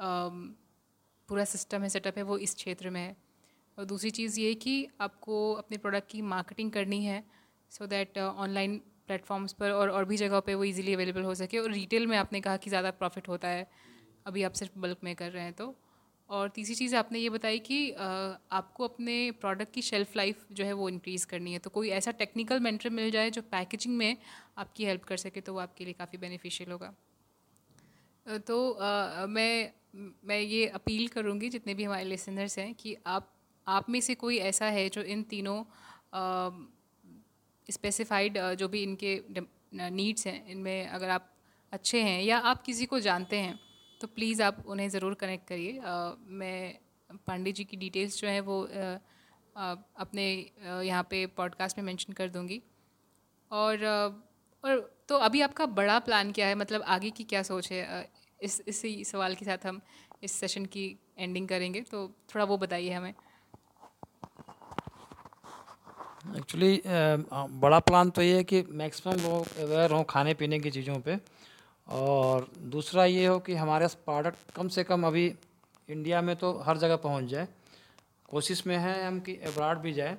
पूरा 0.00 1.44
सिस्टम 1.46 1.82
है 1.82 1.88
सेटअप 1.88 2.18
है, 2.18 2.22
वो 2.24 2.38
इस 2.38 2.54
क्षेत्र 2.54 2.90
में 2.90 3.00
है। 3.00 3.16
और 3.78 3.84
दूसरी 3.84 4.10
चीज़ 4.10 4.40
ये 4.40 4.54
कि 4.56 4.86
आपको 5.00 5.52
अपने 5.54 5.78
प्रोडक्ट 5.78 6.10
की 6.10 6.22
मार्केटिंग 6.24 6.70
करनी 6.72 7.04
है 7.04 7.22
सो 7.72 7.86
दैट 7.86 8.18
ऑनलाइन 8.18 8.76
प्लेटफॉर्म्स 9.08 9.52
पर 9.52 9.70
और 9.70 9.90
और 9.90 10.04
भी 10.04 10.16
जगहों 10.16 10.40
पे 10.40 10.54
वो 10.54 10.64
इजीली 10.64 10.94
अवेलेबल 10.94 11.22
हो 11.22 11.34
सके। 11.36 11.58
और 11.58 11.70
रिटेल 11.72 12.06
में 12.06 12.16
आपने 12.18 12.40
कहा 12.40 12.56
कि 12.56 12.70
ज़्यादा 12.70 12.90
प्रॉफिट 12.92 13.28
होता 13.28 13.48
है, 13.48 13.66
अभी 14.26 14.42
आप 14.42 14.52
सिर्फ़ 14.54 14.78
बल्क 14.78 14.98
में 15.04 15.14
कर 15.16 15.30
रहे 15.30 15.42
हैं 15.44 15.52
तो 15.54 15.74
और 16.30 16.48
तीसरी 16.48 16.74
चीज़ 16.74 16.94
आपने 16.96 17.18
ये 17.18 17.30
बताई 17.30 17.58
कि 17.58 17.90
आपको 17.90 18.84
अपने 18.84 19.30
प्रोडक्ट 19.40 19.72
की 19.72 19.82
शेल्फ़ 19.82 20.16
लाइफ 20.16 20.44
जो 20.52 20.64
है 20.64 20.72
वो 20.72 20.88
इंक्रीज़ 20.88 21.26
करनी 21.26 21.52
है। 21.52 21.58
तो 21.58 21.70
कोई 21.70 21.88
ऐसा 21.90 22.10
टेक्निकल 22.12 22.60
मेंटर 22.60 22.90
मिल 22.90 23.10
जाए 23.10 23.30
जो 23.30 23.42
पैकेजिंग 23.42 23.96
में 23.96 24.16
आपकी 24.58 24.84
हेल्प 24.84 25.04
कर 25.04 25.16
सके 25.16 25.40
तो 25.40 25.52
वो 25.52 25.60
आपके 25.60 25.84
लिए 25.84 25.92
काफ़ी 25.92 26.18
बेनिफिशियल 26.18 26.72
होगा। 26.72 26.92
तो 28.46 28.70
आ, 28.72 29.26
मैं 29.26 29.72
मैं 30.24 30.40
ये 30.40 30.66
अपील 30.68 31.06
करूँगी 31.08 31.48
जितने 31.48 31.74
भी 31.74 31.84
हमारे 31.84 32.04
लिसनर्स 32.04 32.58
हैं 32.58 32.74
कि 32.74 32.96
आप 33.06 33.32
आप 33.66 33.88
में 33.90 34.00
से 34.00 34.14
कोई 34.14 34.38
ऐसा 34.38 34.66
है 34.66 34.88
जो 34.88 35.02
इन 35.02 35.22
तीनों 35.22 35.62
स्पेसिफाइड 37.68 38.38
जो 38.58 38.68
भी 38.68 38.82
इनके 38.82 39.20
नीड्स 39.90 40.26
हैं 40.26 40.46
इनमें 40.48 40.88
अगर 40.88 41.08
आप 41.08 41.32
अच्छे 41.72 42.02
हैं 42.02 42.20
या 42.22 42.38
आप 42.50 42.62
किसी 42.62 42.86
को 42.86 43.00
जानते 43.00 43.36
हैं 43.36 43.58
तो 44.00 44.06
प्लीज़ 44.08 44.42
आप 44.42 44.62
उन्हें 44.66 44.88
ज़रूर 44.90 45.14
कनेक्ट 45.14 45.48
करिए। 45.48 45.80
मैं 46.38 46.78
पांडे 47.26 47.52
जी 47.52 47.64
की 47.64 47.76
डिटेल्स 47.76 48.20
जो 48.20 48.28
है 48.28 48.40
वो 48.42 48.62
आ, 49.56 49.74
अपने 49.98 50.24
यहाँ 50.84 51.02
पे 51.10 51.24
पॉडकास्ट 51.36 51.78
में 51.78 51.84
मेंशन 51.84 52.12
कर 52.12 52.28
दूँगी। 52.28 52.60
और 53.50 53.84
और 54.64 54.80
तो 55.08 55.16
अभी 55.18 55.40
आपका 55.40 55.66
बड़ा 55.74 55.98
प्लान 56.00 56.32
क्या 56.32 56.46
है? 56.46 56.54
मतलब 56.54 56.82
आगे 56.84 57.10
की 57.10 57.24
क्या 57.24 57.42
सोच 57.42 57.70
है? 57.72 58.10
इस 58.40 58.60
इसी 58.68 59.04
सवाल 59.04 59.34
के 59.34 59.44
साथ 59.44 59.66
हम 59.66 59.80
इस 60.22 60.32
सेशन 60.32 60.64
की 60.66 60.84
एंडिंग 61.18 61.48
करेंगे। 61.48 61.80
तो 61.82 62.06
थोड़ा 62.34 62.44
वो 62.44 62.56
बताइए 62.58 62.90
हमें। 62.92 63.14
एक्चुअली 66.36 66.80
बड़ा 66.84 67.78
प्लान 67.80 68.10
तो 68.10 68.22
ये 68.22 68.36
है 68.36 68.44
कि 68.44 68.62
मैक्सिमम 68.70 69.22
लोग 69.22 69.58
अवेयर 69.64 69.90
हों 69.92 70.02
खाने 70.04 70.34
पीने 70.34 70.58
की 70.60 70.70
चीज़ों 70.70 70.98
पे। 71.00 71.16
और 71.86 72.46
दूसरा 72.68 73.04
ये 73.04 73.26
हो 73.26 73.38
कि 73.38 73.54
हमारे 73.54 73.86
प्रोडक्ट 74.04 74.50
कम 74.54 74.68
से 74.68 74.84
कम 74.84 75.06
अभी 75.06 75.26
इंडिया 75.88 76.20
में 76.22 76.34
तो 76.36 76.52
हर 76.60 76.78
जगह 76.78 76.96
पहुँच 76.98 77.24
जाए। 77.24 77.48
कोशिश 78.28 78.66
में 78.66 78.76
है 78.76 79.06
हम 79.06 79.20
कि 79.20 79.34
अब्राड 79.46 79.78
भी 79.78 79.92
जाए, 79.92 80.16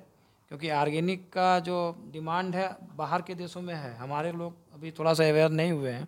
क्योंकि 0.50 0.68
आर्गेनिक 0.70 1.28
का 1.32 1.58
जो 1.60 1.96
डिमांड 2.12 2.54
है 2.56 2.76
बाहर 2.96 3.22
के 3.22 3.34
देशों 3.34 3.62
में 3.62 3.74
है, 3.74 3.96
हमारे 3.96 4.32
लोग 4.32 4.54
अभी 4.74 4.90
थोड़ा 4.90 5.14
सा 5.14 5.28
अवेयर 5.28 5.50
नहीं 5.50 5.72
हुए 5.72 5.90
हैं। 5.90 6.06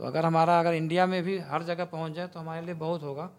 तो 0.00 0.04
अगर 0.04 0.24
हमारा, 0.24 0.58
अगर 0.60 0.74
इंडिया 0.74 1.06
में 1.06 1.22
भी 1.22 1.38
हर 1.40 1.62
जगह 1.64 1.84
पहुँच 1.86 2.12
जाए 2.12 2.28
तो 2.28 2.40
हमारे 2.40 2.64
लिए 2.66 2.74
बहुत 2.76 3.02
होगा 3.02 3.30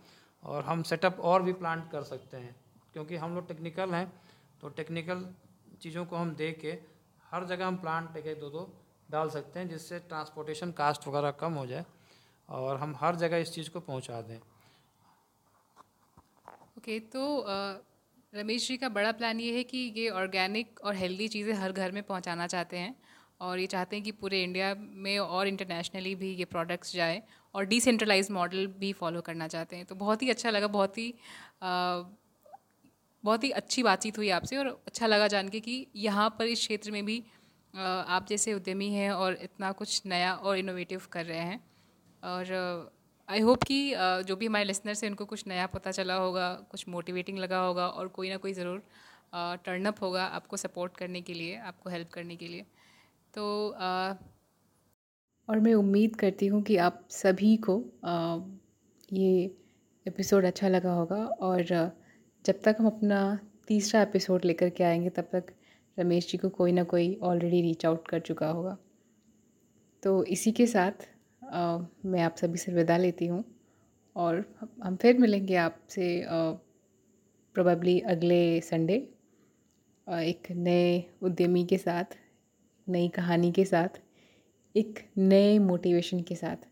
और 0.44 0.64
हम 0.64 0.84
सेटअप 0.84 1.20
और 1.22 1.44
भी 1.44 1.54
प्लांट 1.54 1.90
कर 1.92 2.04
सकते 2.04 2.38
हैं, 2.38 2.56
क्योंकि 2.94 3.16
हम 3.16 3.36
लोग 3.36 3.48
टेक्निकल 3.48 3.94
हैं 3.94 4.12
तो 4.62 4.70
टेक्निकल 4.72 5.26
चीज़ों 5.82 6.06
को 6.06 6.16
हम 6.16 6.36
देख 6.36 6.60
के 6.62 6.78
हर 7.24 7.46
जगह 7.46 7.68
हम 7.68 7.76
प्लांट 7.78 8.18
एक 8.18 8.40
दो 8.40 8.50
दो 8.50 8.70
डाल 9.10 9.30
सकते 9.30 9.60
हैं 9.60 9.68
जिससे 9.70 10.00
ट्रांसपोर्टेशन 10.10 10.72
कास्ट 10.72 11.08
वगैरह 11.08 11.32
कम 11.40 11.54
हो 11.54 11.66
जाए 11.66 11.86
और 12.50 12.78
हम 12.78 12.96
हर 13.02 13.16
जगह 13.16 13.38
इस 13.38 13.52
चीज़ 13.54 13.70
को 13.70 13.80
पहुँचा 13.82 14.22
दें। 14.22 14.38
ओके 16.78 17.00
okay, 17.00 17.12
तो 17.14 17.46
रमेश 18.34 18.68
जी 18.68 18.78
का 18.78 18.90
बड़ा 18.90 19.12
प्लान 19.12 19.40
ये 19.40 19.56
है 19.56 19.64
कि 19.64 19.78
ये 19.98 20.10
ऑर्गेनिक 20.12 20.80
और 20.84 20.96
हेल्दी 20.96 21.28
चीज़ें 21.28 21.54
हर 21.54 21.72
घर 21.72 21.92
में 21.92 22.02
पहुंचाना 22.04 22.48
चाहते 22.48 22.78
हैं 22.78 22.96
और 23.42 23.60
ये 23.60 23.66
चाहते 23.68 23.96
हैं 23.96 24.04
कि 24.06 24.12
पूरे 24.14 24.44
इंडिया 24.44 24.74
में 24.78 25.18
और 25.20 25.48
इंटरनेशनली 25.48 26.14
भी 26.16 26.32
ये 26.36 26.46
प्रोडक्ट्स 26.46 26.94
जाए 26.94 27.22
और 27.56 27.66
डिसेंट्रलाइज 27.66 28.30
मॉडल 28.32 28.68
भी 28.80 28.92
फॉलो 28.94 29.22
करना 29.22 29.48
चाहते 29.48 29.76
हैं। 29.76 29.86
तो 29.86 29.96
बहुत 29.96 30.22
ही 30.22 30.30
अच्छा 30.30 30.50
लगा 30.50 30.68
बहुत 30.68 30.98
ही 30.98 31.14
आ, 31.64 32.02
बहुत 33.24 33.44
ही 33.44 33.50
अच्छी 33.52 33.84
बातचीत 33.84 34.18
हुई 34.18 34.30
आपसे 34.30 34.58
और 34.58 34.68
अच्छा 34.88 35.08
लगा 35.08 35.28
जान 35.28 35.50
के 35.50 35.60
कि 35.60 35.86
यहाँ 35.96 36.30
पर 36.40 36.46
इस 36.46 36.60
क्षेत्र 36.60 36.92
में 36.92 37.06
भी 37.06 37.24
आप 37.74 38.26
जैसे 38.30 38.54
उद्यमी 38.54 38.90
हैं 38.94 39.12
और 39.12 39.34
इतना 39.44 39.72
कुछ 39.72 40.02
नया 40.06 40.34
और 40.34 40.58
इनोवेटिव 40.58 41.02
कर 41.12 41.26
रहे 41.26 41.40
हैं, 41.40 41.60
और 42.24 42.92
आई 43.28 43.40
होप 43.40 43.64
कि 43.64 43.94
जो 44.28 44.36
भी 44.36 44.46
हमारे 44.46 44.66
लिसनर्स 44.66 45.04
हैं, 45.04 45.10
उनको 45.10 45.26
कुछ 45.26 45.48
नया 45.48 45.66
पता 45.68 45.92
चला 45.92 46.16
होगा, 46.16 46.54
कुछ 46.72 46.88
मोटिवेटिंग 46.90 47.38
लगा 47.38 47.60
होगा, 47.60 47.88
और 47.88 48.08
कोई 48.10 48.30
ना 48.30 48.38
कोई 48.38 48.54
ज़रूर 48.54 48.84
टर्न 49.66 49.86
अप 49.86 50.02
होगा 50.02 50.26
आपको 50.26 50.58
सपोर्ट 50.58 50.98
करने 50.98 51.22
के 51.22 51.34
लिए, 51.34 51.56
आपको 51.58 51.90
हेल्प 51.90 52.10
करने 52.14 52.36
के 52.36 52.48
लिए। 52.48 52.66
तो 53.34 53.46
और 55.48 55.60
मैं 55.60 55.74
उम्मीद 55.74 56.16
करती 56.16 56.48
हूँ 56.48 56.62
कि 56.64 56.78
आप 56.80 57.08
सभी 57.12 57.56
को 57.70 57.78
ये 59.14 59.30
एपिसोड 60.06 60.46
अच्छा 60.46 60.68
लगा 60.68 60.92
होगा, 60.94 61.16
और 61.16 61.64
जब 62.46 62.62
तक 62.64 62.76
हम 62.80 62.86
अपना 62.88 63.40
तीसरा 63.68 64.02
एपिसोड 64.02 64.46
लेकर 64.46 64.70
के 64.70 64.84
आएँगे, 64.84 65.10
तब 65.10 65.30
तक 65.34 65.54
रमेश 66.00 66.32
जी 66.32 66.38
को 66.38 66.50
कोई 66.50 66.72
ना 66.72 66.84
कोई 66.84 67.16
ऑलरेडी 67.24 67.62
रीच 67.62 67.86
आउट 67.86 68.08
कर 68.08 68.20
चुका 68.20 68.50
होगा। 68.50 68.78
तो 70.04 70.24
इसी 70.24 70.52
के 70.52 70.68
साथ 70.68 71.08
आ, 71.44 71.78
मैं 72.06 72.22
आप 72.22 72.36
सभी 72.36 72.58
से 72.58 72.72
विदा 72.74 72.98
लेती 72.98 73.26
हूँ 73.26 73.44
और 74.16 74.44
हम 74.84 74.96
फिर 74.96 75.18
मिलेंगे 75.18 75.56
आपसे 75.56 76.26
प्रोबेबली 77.56 78.00
अगले 78.00 78.62
संडे 78.62 78.98
एक 80.08 80.52
नए 80.52 81.04
उद्यमी 81.22 81.66
के 81.66 81.78
साथ 81.78 82.18
नई 82.88 83.08
कहानी 83.08 83.52
के 83.52 83.66
साथ 83.66 84.00
एक 84.76 85.00
नए 85.18 85.58
मोटिवेशन 85.60 86.22
के 86.22 86.36
साथ। 86.36 86.68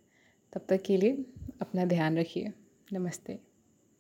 तब 0.53 0.65
तक 0.69 0.81
के 0.81 0.97
लिए 0.97 1.25
अपना 1.61 1.85
ध्यान 1.85 2.17
रखिए। 2.17 2.53
नमस्ते। 2.93 3.46